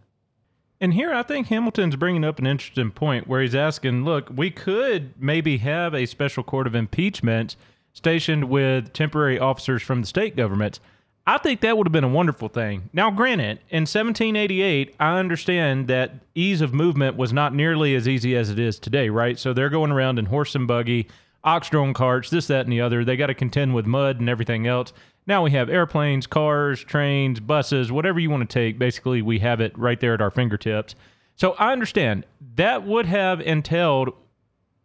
And 0.81 0.95
here 0.95 1.15
I 1.15 1.23
think 1.23 1.47
Hamilton's 1.49 1.97
bringing 1.97 2.25
up 2.25 2.39
an 2.39 2.47
interesting 2.47 2.91
point 2.91 3.27
where 3.27 3.41
he's 3.41 3.55
asking, 3.55 4.05
look, 4.05 4.29
we 4.35 4.51
could 4.51 5.15
maybe 5.21 5.59
have 5.59 5.95
a 5.95 6.07
special 6.07 6.43
court 6.43 6.67
of 6.67 6.75
impeachment 6.75 7.57
stationed 7.93 8.51
with 8.51 8.93
temporary 8.93 9.39
officers 9.39 9.83
from 9.83 10.01
the 10.01 10.07
state 10.07 10.37
governments. 10.37 10.81
I 11.27 11.39
think 11.39 11.61
that 11.63 11.79
would 11.79 11.87
have 11.87 11.93
been 11.93 12.05
a 12.05 12.09
wonderful 12.09 12.49
thing. 12.49 12.91
Now, 12.93 13.11
granted, 13.11 13.61
in 13.71 13.83
1788, 13.83 14.95
I 15.01 15.19
understand 15.19 15.89
that 15.89 16.17
ease 16.35 16.61
of 16.61 16.75
movement 16.75 17.17
was 17.17 17.33
not 17.33 17.55
nearly 17.55 17.95
as 17.95 18.07
easy 18.07 18.37
as 18.37 18.51
it 18.51 18.59
is 18.59 18.79
today, 18.79 19.09
right? 19.09 19.39
So 19.39 19.55
they're 19.55 19.71
going 19.71 19.91
around 19.91 20.19
in 20.19 20.27
horse 20.27 20.55
and 20.55 20.67
buggy, 20.67 21.09
ox 21.45 21.69
drawn 21.69 21.95
carts, 21.95 22.31
this, 22.31 22.47
that, 22.49 22.67
and 22.67 22.73
the 22.73 22.81
other. 22.81 23.05
They 23.05 23.17
got 23.17 23.27
to 23.27 23.35
contend 23.35 23.75
with 23.75 23.87
mud 23.87 24.19
and 24.19 24.29
everything 24.29 24.67
else. 24.67 24.93
Now 25.27 25.45
we 25.45 25.53
have 25.53 25.69
airplanes, 25.71 26.27
cars, 26.27 26.83
trains, 26.83 27.41
buses, 27.41 27.93
whatever 27.93 28.19
you 28.19 28.31
want 28.31 28.49
to 28.49 28.53
take. 28.53 28.79
Basically, 28.79 29.23
we 29.23 29.39
have 29.39 29.61
it 29.61 29.77
right 29.79 30.01
there 30.01 30.15
at 30.15 30.21
our 30.21 30.31
fingertips. 30.31 30.95
So 31.37 31.53
I 31.53 31.73
understand 31.73 32.27
that 32.57 32.87
would 32.87 33.07
have 33.07 33.41
entailed 33.41 34.13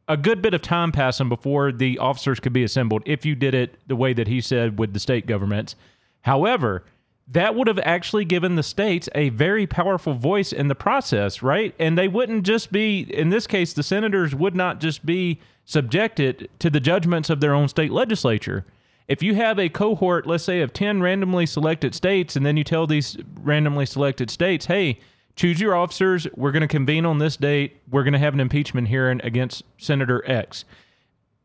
a 0.07 0.17
good 0.17 0.41
bit 0.41 0.53
of 0.53 0.61
time 0.61 0.91
passing 0.91 1.29
before 1.29 1.71
the 1.71 1.99
officers 1.99 2.39
could 2.39 2.53
be 2.53 2.63
assembled 2.63 3.03
if 3.05 3.25
you 3.25 3.35
did 3.35 3.53
it 3.53 3.77
the 3.87 3.95
way 3.95 4.13
that 4.13 4.27
he 4.27 4.41
said 4.41 4.79
with 4.79 4.93
the 4.93 4.99
state 4.99 5.27
governments. 5.27 5.75
However, 6.21 6.83
that 7.31 7.53
would 7.53 7.67
have 7.67 7.79
actually 7.79 8.25
given 8.25 8.55
the 8.55 8.63
states 8.63 9.07
a 9.13 9.29
very 9.29 9.67
powerful 9.67 10.13
voice 10.13 10.51
in 10.51 10.67
the 10.67 10.75
process, 10.75 11.43
right? 11.43 11.75
And 11.77 11.97
they 11.97 12.07
wouldn't 12.07 12.43
just 12.43 12.71
be, 12.71 13.01
in 13.01 13.29
this 13.29 13.45
case, 13.45 13.73
the 13.73 13.83
senators 13.83 14.33
would 14.33 14.55
not 14.55 14.79
just 14.79 15.05
be 15.05 15.39
subjected 15.63 16.49
to 16.59 16.69
the 16.69 16.79
judgments 16.79 17.29
of 17.29 17.39
their 17.39 17.53
own 17.53 17.67
state 17.67 17.91
legislature. 17.91 18.65
If 19.07 19.21
you 19.21 19.35
have 19.35 19.59
a 19.59 19.69
cohort, 19.69 20.25
let's 20.25 20.43
say, 20.43 20.61
of 20.61 20.73
10 20.73 21.01
randomly 21.01 21.45
selected 21.45 21.93
states, 21.93 22.35
and 22.35 22.45
then 22.45 22.57
you 22.57 22.63
tell 22.63 22.87
these 22.87 23.17
randomly 23.41 23.85
selected 23.85 24.31
states, 24.31 24.65
hey, 24.65 24.99
choose 25.35 25.61
your 25.61 25.75
officers, 25.75 26.27
we're 26.35 26.51
going 26.51 26.61
to 26.61 26.67
convene 26.67 27.05
on 27.05 27.19
this 27.19 27.37
date, 27.37 27.77
we're 27.89 28.03
going 28.03 28.13
to 28.13 28.19
have 28.19 28.33
an 28.33 28.39
impeachment 28.39 28.87
hearing 28.87 29.21
against 29.23 29.63
Senator 29.77 30.23
X 30.29 30.65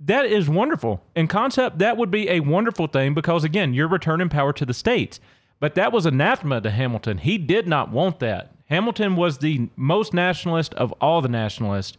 that 0.00 0.26
is 0.26 0.48
wonderful. 0.48 1.02
In 1.14 1.28
concept, 1.28 1.78
that 1.78 1.96
would 1.96 2.10
be 2.10 2.28
a 2.28 2.40
wonderful 2.40 2.86
thing 2.86 3.14
because, 3.14 3.44
again, 3.44 3.72
you're 3.72 3.88
returning 3.88 4.28
power 4.28 4.52
to 4.52 4.66
the 4.66 4.74
states. 4.74 5.20
But 5.60 5.74
that 5.76 5.92
was 5.92 6.06
anathema 6.06 6.60
to 6.60 6.70
Hamilton. 6.70 7.18
He 7.18 7.38
did 7.38 7.66
not 7.66 7.90
want 7.90 8.18
that. 8.20 8.52
Hamilton 8.66 9.16
was 9.16 9.38
the 9.38 9.68
most 9.76 10.12
nationalist 10.14 10.74
of 10.74 10.92
all 11.00 11.20
the 11.20 11.28
nationalists, 11.28 11.96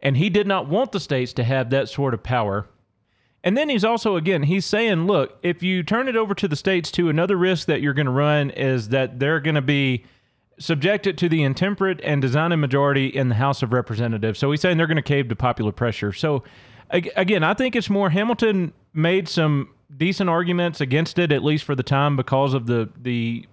and 0.00 0.16
he 0.16 0.30
did 0.30 0.46
not 0.46 0.68
want 0.68 0.92
the 0.92 1.00
states 1.00 1.32
to 1.34 1.44
have 1.44 1.70
that 1.70 1.88
sort 1.88 2.14
of 2.14 2.22
power. 2.22 2.68
And 3.42 3.56
then 3.56 3.68
he's 3.68 3.84
also, 3.84 4.16
again, 4.16 4.44
he's 4.44 4.64
saying, 4.64 5.06
look, 5.06 5.38
if 5.42 5.62
you 5.62 5.82
turn 5.82 6.08
it 6.08 6.16
over 6.16 6.34
to 6.34 6.48
the 6.48 6.56
states, 6.56 6.90
too, 6.90 7.08
another 7.08 7.36
risk 7.36 7.66
that 7.66 7.82
you're 7.82 7.92
going 7.92 8.06
to 8.06 8.12
run 8.12 8.50
is 8.50 8.88
that 8.88 9.18
they're 9.18 9.40
going 9.40 9.54
to 9.54 9.62
be 9.62 10.04
subjected 10.58 11.18
to 11.18 11.28
the 11.28 11.42
intemperate 11.42 12.00
and 12.02 12.22
designing 12.22 12.60
majority 12.60 13.06
in 13.06 13.28
the 13.28 13.34
House 13.34 13.62
of 13.62 13.72
Representatives. 13.72 14.38
So 14.38 14.50
he's 14.50 14.60
saying 14.60 14.78
they're 14.78 14.86
going 14.86 14.96
to 14.96 15.02
cave 15.02 15.28
to 15.28 15.36
popular 15.36 15.72
pressure. 15.72 16.12
So 16.12 16.44
again, 16.90 17.42
I 17.42 17.54
think 17.54 17.74
it's 17.76 17.90
more 17.90 18.10
Hamilton 18.10 18.72
made 18.92 19.28
some 19.28 19.70
decent 19.96 20.30
arguments 20.30 20.80
against 20.80 21.18
it, 21.18 21.32
at 21.32 21.44
least 21.44 21.64
for 21.64 21.74
the 21.74 21.82
time, 21.82 22.16
because 22.16 22.54
of 22.54 22.66
the 22.66 22.88
the 23.00 23.46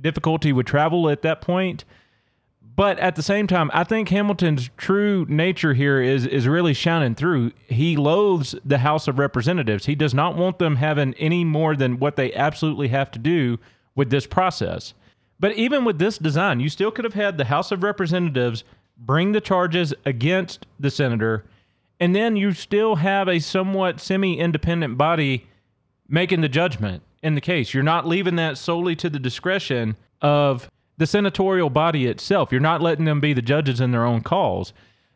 difficulty 0.00 0.52
with 0.52 0.66
travel 0.66 1.08
at 1.08 1.22
that 1.22 1.40
point. 1.40 1.84
But 2.74 2.98
at 3.00 3.16
the 3.16 3.22
same 3.22 3.46
time, 3.46 3.70
I 3.74 3.84
think 3.84 4.08
Hamilton's 4.08 4.70
true 4.76 5.26
nature 5.28 5.74
here 5.74 6.00
is 6.00 6.26
is 6.26 6.48
really 6.48 6.74
shining 6.74 7.14
through. 7.14 7.52
He 7.66 7.96
loathes 7.96 8.54
the 8.64 8.78
House 8.78 9.08
of 9.08 9.18
Representatives. 9.18 9.86
He 9.86 9.94
does 9.94 10.14
not 10.14 10.36
want 10.36 10.58
them 10.58 10.76
having 10.76 11.14
any 11.14 11.44
more 11.44 11.76
than 11.76 11.98
what 11.98 12.16
they 12.16 12.32
absolutely 12.32 12.88
have 12.88 13.10
to 13.12 13.18
do 13.18 13.58
with 13.94 14.10
this 14.10 14.26
process. 14.26 14.94
But 15.38 15.54
even 15.56 15.84
with 15.84 15.98
this 15.98 16.18
design, 16.18 16.60
you 16.60 16.68
still 16.68 16.90
could 16.90 17.04
have 17.04 17.14
had 17.14 17.36
the 17.36 17.46
House 17.46 17.72
of 17.72 17.82
Representatives 17.82 18.64
bring 18.96 19.32
the 19.32 19.40
charges 19.40 19.92
against 20.04 20.66
the 20.78 20.90
senator 20.90 21.44
and 22.02 22.16
then 22.16 22.34
you 22.34 22.50
still 22.50 22.96
have 22.96 23.28
a 23.28 23.38
somewhat 23.38 24.00
semi 24.00 24.36
independent 24.36 24.98
body 24.98 25.46
making 26.12 26.42
the 26.42 26.48
judgment 26.48 27.02
in 27.22 27.34
the 27.34 27.40
case. 27.40 27.74
You're 27.74 27.82
not 27.82 28.06
leaving 28.06 28.36
that 28.36 28.58
solely 28.58 28.94
to 28.96 29.10
the 29.10 29.18
discretion 29.18 29.96
of 30.20 30.70
the 30.98 31.06
senatorial 31.06 31.70
body 31.70 32.06
itself. 32.06 32.52
You're 32.52 32.60
not 32.60 32.82
letting 32.82 33.06
them 33.06 33.18
be 33.18 33.32
the 33.32 33.42
judges 33.42 33.80
in 33.80 33.90
their 33.90 34.04
own 34.04 34.20
calls. 34.20 34.72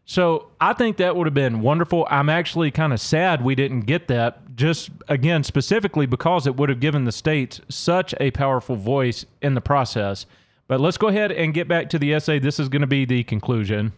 So 0.06 0.48
I 0.60 0.72
think 0.72 0.96
that 0.96 1.14
would 1.14 1.26
have 1.26 1.34
been 1.34 1.60
wonderful. 1.60 2.06
I'm 2.10 2.30
actually 2.30 2.70
kind 2.70 2.92
of 2.92 3.00
sad 3.00 3.44
we 3.44 3.54
didn't 3.54 3.82
get 3.82 4.08
that, 4.08 4.56
just 4.56 4.90
again, 5.08 5.44
specifically 5.44 6.06
because 6.06 6.46
it 6.46 6.56
would 6.56 6.70
have 6.70 6.80
given 6.80 7.04
the 7.04 7.12
states 7.12 7.60
such 7.68 8.14
a 8.18 8.30
powerful 8.30 8.76
voice 8.76 9.26
in 9.42 9.54
the 9.54 9.60
process. 9.60 10.24
But 10.68 10.80
let's 10.80 10.96
go 10.96 11.08
ahead 11.08 11.30
and 11.30 11.52
get 11.52 11.68
back 11.68 11.90
to 11.90 11.98
the 11.98 12.14
essay. 12.14 12.38
This 12.38 12.58
is 12.58 12.68
going 12.68 12.80
to 12.80 12.86
be 12.86 13.04
the 13.04 13.22
conclusion. 13.24 13.92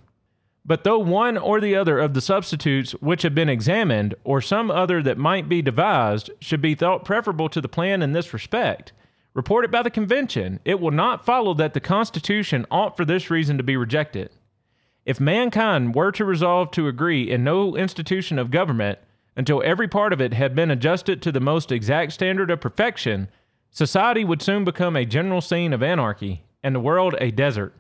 But 0.68 0.85
though 0.85 0.98
one 0.98 1.38
or 1.38 1.62
the 1.62 1.74
other 1.74 1.98
of 1.98 2.12
the 2.12 2.20
substitutes 2.20 2.92
which 3.00 3.22
have 3.22 3.35
been 3.35 3.48
examined, 3.48 4.14
or 4.22 4.42
some 4.42 4.70
other 4.70 5.02
that 5.02 5.16
might 5.16 5.48
be 5.48 5.62
devised, 5.62 6.28
should 6.42 6.61
be 6.61 6.74
thought 6.74 7.07
preferable 7.07 7.48
to 7.48 7.62
the 7.62 7.70
plan 7.70 8.02
in 8.02 8.12
this 8.12 8.35
respect, 8.35 8.92
reported 9.33 9.70
by 9.70 9.83
the 9.83 9.88
convention, 9.88 10.61
it 10.66 10.78
will 10.78 10.90
not 10.90 11.24
follow 11.24 11.54
that 11.54 11.72
the 11.72 11.81
Constitution 11.81 12.66
ought 12.70 12.98
for 12.98 13.07
this 13.07 13.31
reason 13.31 13.57
to 13.57 13.62
be 13.62 13.78
rejected. 13.78 14.28
If 15.07 15.18
mankind 15.18 15.94
were 15.94 16.12
to 16.12 16.24
resolve 16.26 16.70
to 16.72 16.87
agree 16.87 17.31
in 17.31 17.42
no 17.42 17.74
institution 17.74 18.38
of 18.38 18.50
government 18.50 18.98
until 19.37 19.62
every 19.64 19.88
part 19.88 20.12
of 20.12 20.20
it 20.20 20.35
had 20.35 20.54
been 20.54 20.70
adjusted 20.70 21.22
to 21.22 21.33
the 21.33 21.40
most 21.40 21.72
exact 21.72 22.12
standard 22.12 22.50
of 22.50 22.61
perfection, 22.61 23.31
society 23.70 24.22
would 24.22 24.42
soon 24.42 24.64
become 24.64 24.96
a 24.96 25.07
general 25.07 25.40
scene 25.40 25.72
of 25.72 25.83
anarchy, 25.83 26.42
and 26.62 26.74
the 26.74 26.81
world 26.81 27.14
a 27.22 27.31
desert. 27.31 27.72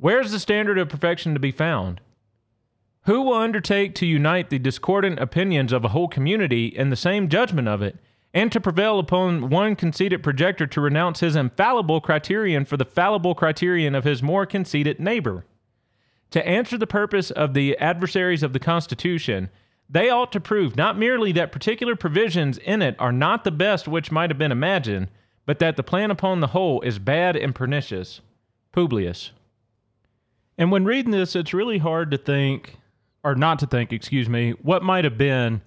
Where's 0.00 0.30
the 0.30 0.38
standard 0.38 0.78
of 0.78 0.88
perfection 0.88 1.34
to 1.34 1.40
be 1.40 1.50
found? 1.50 2.00
Who 3.06 3.22
will 3.22 3.34
undertake 3.34 3.96
to 3.96 4.06
unite 4.06 4.48
the 4.48 4.60
discordant 4.60 5.18
opinions 5.18 5.72
of 5.72 5.84
a 5.84 5.88
whole 5.88 6.06
community 6.06 6.66
in 6.66 6.90
the 6.90 6.96
same 6.96 7.28
judgment 7.28 7.66
of 7.66 7.82
it, 7.82 7.96
and 8.32 8.52
to 8.52 8.60
prevail 8.60 9.00
upon 9.00 9.50
one 9.50 9.74
conceited 9.74 10.22
projector 10.22 10.68
to 10.68 10.80
renounce 10.80 11.18
his 11.18 11.34
infallible 11.34 12.00
criterion 12.00 12.64
for 12.64 12.76
the 12.76 12.84
fallible 12.84 13.34
criterion 13.34 13.96
of 13.96 14.04
his 14.04 14.22
more 14.22 14.46
conceited 14.46 15.00
neighbor? 15.00 15.44
To 16.30 16.46
answer 16.46 16.78
the 16.78 16.86
purpose 16.86 17.32
of 17.32 17.54
the 17.54 17.76
adversaries 17.78 18.44
of 18.44 18.52
the 18.52 18.60
Constitution, 18.60 19.50
they 19.90 20.10
ought 20.10 20.30
to 20.30 20.40
prove 20.40 20.76
not 20.76 20.96
merely 20.96 21.32
that 21.32 21.50
particular 21.50 21.96
provisions 21.96 22.58
in 22.58 22.82
it 22.82 22.94
are 23.00 23.10
not 23.10 23.42
the 23.42 23.50
best 23.50 23.88
which 23.88 24.12
might 24.12 24.30
have 24.30 24.38
been 24.38 24.52
imagined, 24.52 25.08
but 25.44 25.58
that 25.58 25.76
the 25.76 25.82
plan 25.82 26.12
upon 26.12 26.38
the 26.38 26.48
whole 26.48 26.80
is 26.82 27.00
bad 27.00 27.34
and 27.34 27.52
pernicious. 27.52 28.20
Publius. 28.70 29.32
And 30.58 30.72
when 30.72 30.84
reading 30.84 31.12
this, 31.12 31.36
it's 31.36 31.54
really 31.54 31.78
hard 31.78 32.10
to 32.10 32.18
think, 32.18 32.76
or 33.22 33.36
not 33.36 33.60
to 33.60 33.66
think, 33.66 33.92
excuse 33.92 34.28
me, 34.28 34.50
what 34.62 34.82
might 34.82 35.04
have 35.04 35.16
been 35.16 35.62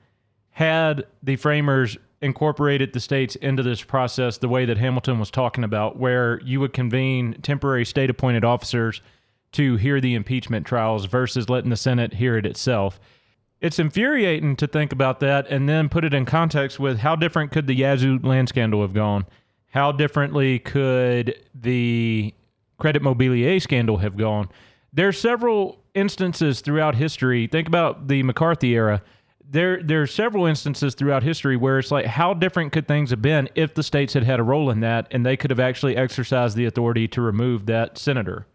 had 0.51 1.05
the 1.23 1.37
framers 1.37 1.97
incorporated 2.21 2.93
the 2.93 2.99
states 2.99 3.35
into 3.37 3.63
this 3.63 3.81
process 3.81 4.37
the 4.37 4.49
way 4.49 4.65
that 4.65 4.77
Hamilton 4.77 5.17
was 5.17 5.31
talking 5.31 5.63
about, 5.63 5.97
where 5.97 6.41
you 6.41 6.59
would 6.59 6.73
convene 6.73 7.33
temporary 7.41 7.85
state 7.85 8.09
appointed 8.09 8.43
officers 8.43 9.01
to 9.53 9.77
hear 9.77 9.99
the 9.99 10.13
impeachment 10.13 10.67
trials 10.67 11.05
versus 11.05 11.49
letting 11.49 11.69
the 11.69 11.77
Senate 11.77 12.13
hear 12.13 12.37
it 12.37 12.45
itself. 12.45 12.99
It's 13.59 13.79
infuriating 13.79 14.55
to 14.57 14.67
think 14.67 14.91
about 14.91 15.19
that 15.21 15.47
and 15.49 15.69
then 15.69 15.87
put 15.87 16.03
it 16.03 16.13
in 16.13 16.25
context 16.25 16.79
with 16.79 16.99
how 16.99 17.15
different 17.15 17.51
could 17.51 17.67
the 17.67 17.75
Yazoo 17.75 18.19
land 18.19 18.49
scandal 18.49 18.81
have 18.81 18.93
gone? 18.93 19.25
How 19.67 19.91
differently 19.91 20.59
could 20.59 21.35
the 21.55 22.33
Credit 22.77 23.01
Mobilier 23.01 23.61
scandal 23.61 23.97
have 23.97 24.17
gone? 24.17 24.49
There 24.93 25.07
are 25.07 25.13
several 25.13 25.79
instances 25.93 26.61
throughout 26.61 26.95
history. 26.95 27.47
Think 27.47 27.67
about 27.67 28.07
the 28.07 28.23
McCarthy 28.23 28.75
era. 28.75 29.01
There, 29.49 29.81
there 29.81 30.01
are 30.01 30.07
several 30.07 30.45
instances 30.45 30.95
throughout 30.95 31.23
history 31.23 31.57
where 31.57 31.79
it's 31.79 31.91
like, 31.91 32.05
how 32.05 32.33
different 32.33 32.71
could 32.71 32.87
things 32.87 33.09
have 33.09 33.21
been 33.21 33.49
if 33.55 33.73
the 33.73 33.83
states 33.83 34.13
had 34.13 34.23
had 34.23 34.39
a 34.39 34.43
role 34.43 34.69
in 34.69 34.79
that 34.81 35.07
and 35.11 35.25
they 35.25 35.35
could 35.35 35.49
have 35.49 35.59
actually 35.59 35.95
exercised 35.95 36.55
the 36.55 36.65
authority 36.65 37.07
to 37.09 37.21
remove 37.21 37.65
that 37.65 37.97
senator? 37.97 38.47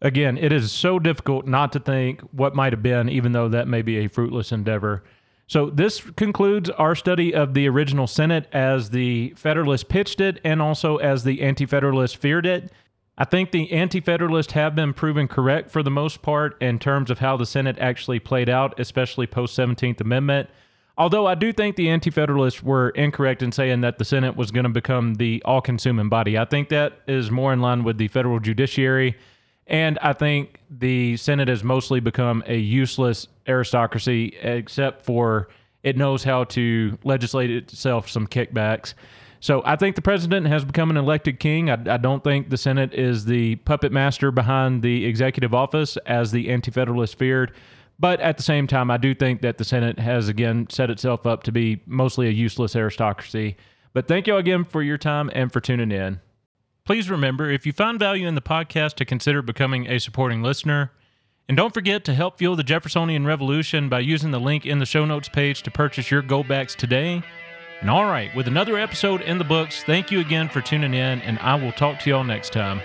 Again, 0.00 0.36
it 0.36 0.52
is 0.52 0.70
so 0.70 0.98
difficult 0.98 1.46
not 1.46 1.72
to 1.72 1.80
think 1.80 2.20
what 2.32 2.54
might 2.54 2.72
have 2.72 2.82
been, 2.82 3.08
even 3.08 3.32
though 3.32 3.48
that 3.48 3.68
may 3.68 3.80
be 3.80 3.98
a 3.98 4.08
fruitless 4.08 4.52
endeavor. 4.52 5.02
So, 5.46 5.70
this 5.70 6.00
concludes 6.16 6.70
our 6.70 6.94
study 6.94 7.34
of 7.34 7.54
the 7.54 7.68
original 7.68 8.06
Senate 8.06 8.46
as 8.52 8.90
the 8.90 9.34
Federalists 9.36 9.84
pitched 9.84 10.20
it 10.20 10.40
and 10.44 10.60
also 10.60 10.96
as 10.96 11.24
the 11.24 11.42
Anti 11.42 11.66
Federalists 11.66 12.14
feared 12.14 12.46
it. 12.46 12.72
I 13.16 13.24
think 13.24 13.52
the 13.52 13.70
Anti 13.70 14.00
Federalists 14.00 14.52
have 14.54 14.74
been 14.74 14.92
proven 14.92 15.28
correct 15.28 15.70
for 15.70 15.82
the 15.82 15.90
most 15.90 16.20
part 16.20 16.60
in 16.60 16.78
terms 16.78 17.10
of 17.10 17.20
how 17.20 17.36
the 17.36 17.46
Senate 17.46 17.78
actually 17.78 18.18
played 18.18 18.48
out, 18.48 18.78
especially 18.78 19.26
post 19.26 19.56
17th 19.56 20.00
Amendment. 20.00 20.48
Although 20.98 21.26
I 21.26 21.34
do 21.34 21.52
think 21.52 21.76
the 21.76 21.90
Anti 21.90 22.10
Federalists 22.10 22.62
were 22.62 22.90
incorrect 22.90 23.42
in 23.42 23.52
saying 23.52 23.82
that 23.82 23.98
the 23.98 24.04
Senate 24.04 24.36
was 24.36 24.50
going 24.50 24.64
to 24.64 24.70
become 24.70 25.14
the 25.14 25.42
all 25.44 25.60
consuming 25.60 26.08
body. 26.08 26.36
I 26.36 26.44
think 26.44 26.68
that 26.70 27.00
is 27.06 27.30
more 27.30 27.52
in 27.52 27.60
line 27.60 27.84
with 27.84 27.98
the 27.98 28.08
federal 28.08 28.40
judiciary. 28.40 29.16
And 29.66 29.98
I 30.00 30.12
think 30.12 30.60
the 30.68 31.16
Senate 31.16 31.48
has 31.48 31.64
mostly 31.64 32.00
become 32.00 32.42
a 32.46 32.56
useless 32.56 33.28
aristocracy, 33.46 34.36
except 34.42 35.02
for 35.02 35.48
it 35.82 35.96
knows 35.96 36.24
how 36.24 36.44
to 36.44 36.98
legislate 37.04 37.50
itself 37.50 38.08
some 38.08 38.26
kickbacks. 38.26 38.94
So 39.44 39.60
I 39.62 39.76
think 39.76 39.94
the 39.94 40.00
president 40.00 40.46
has 40.46 40.64
become 40.64 40.88
an 40.88 40.96
elected 40.96 41.38
king. 41.38 41.68
I, 41.68 41.74
I, 41.74 41.98
don't 41.98 42.24
think 42.24 42.48
the 42.48 42.56
Senate 42.56 42.94
is 42.94 43.26
the 43.26 43.56
puppet 43.56 43.92
master 43.92 44.30
behind 44.30 44.80
the 44.80 45.04
executive 45.04 45.52
office 45.52 45.98
as 46.06 46.32
the 46.32 46.48
anti 46.48 46.70
federalists 46.70 47.12
feared. 47.12 47.52
But 47.98 48.20
at 48.20 48.38
the 48.38 48.42
same 48.42 48.66
time, 48.66 48.90
I 48.90 48.96
do 48.96 49.14
think 49.14 49.42
that 49.42 49.58
the 49.58 49.64
Senate 49.64 49.98
has 49.98 50.30
again 50.30 50.68
set 50.70 50.88
itself 50.88 51.26
up 51.26 51.42
to 51.42 51.52
be 51.52 51.82
mostly 51.84 52.26
a 52.26 52.30
useless 52.30 52.74
aristocracy. 52.74 53.58
But 53.92 54.08
thank 54.08 54.26
you 54.26 54.36
again 54.36 54.64
for 54.64 54.82
your 54.82 54.96
time 54.96 55.30
and 55.34 55.52
for 55.52 55.60
tuning 55.60 55.92
in. 55.92 56.22
Please 56.86 57.10
remember 57.10 57.50
if 57.50 57.66
you 57.66 57.74
found 57.74 57.98
value 57.98 58.26
in 58.26 58.36
the 58.36 58.40
podcast 58.40 58.94
to 58.94 59.04
consider 59.04 59.42
becoming 59.42 59.86
a 59.86 60.00
supporting 60.00 60.42
listener. 60.42 60.90
And 61.50 61.54
don't 61.54 61.74
forget 61.74 62.02
to 62.06 62.14
help 62.14 62.38
fuel 62.38 62.56
the 62.56 62.64
Jeffersonian 62.64 63.26
Revolution 63.26 63.90
by 63.90 64.00
using 64.00 64.30
the 64.30 64.40
link 64.40 64.64
in 64.64 64.78
the 64.78 64.86
show 64.86 65.04
notes 65.04 65.28
page 65.28 65.62
to 65.64 65.70
purchase 65.70 66.10
your 66.10 66.22
goldbacks 66.22 66.74
today. 66.74 67.22
And 67.80 67.90
all 67.90 68.06
right, 68.06 68.34
with 68.34 68.48
another 68.48 68.78
episode 68.78 69.20
in 69.20 69.38
the 69.38 69.44
books, 69.44 69.84
thank 69.84 70.10
you 70.10 70.20
again 70.20 70.48
for 70.48 70.60
tuning 70.60 70.94
in, 70.94 71.20
and 71.22 71.38
I 71.40 71.54
will 71.54 71.72
talk 71.72 72.00
to 72.00 72.10
y'all 72.10 72.24
next 72.24 72.52
time. 72.52 72.80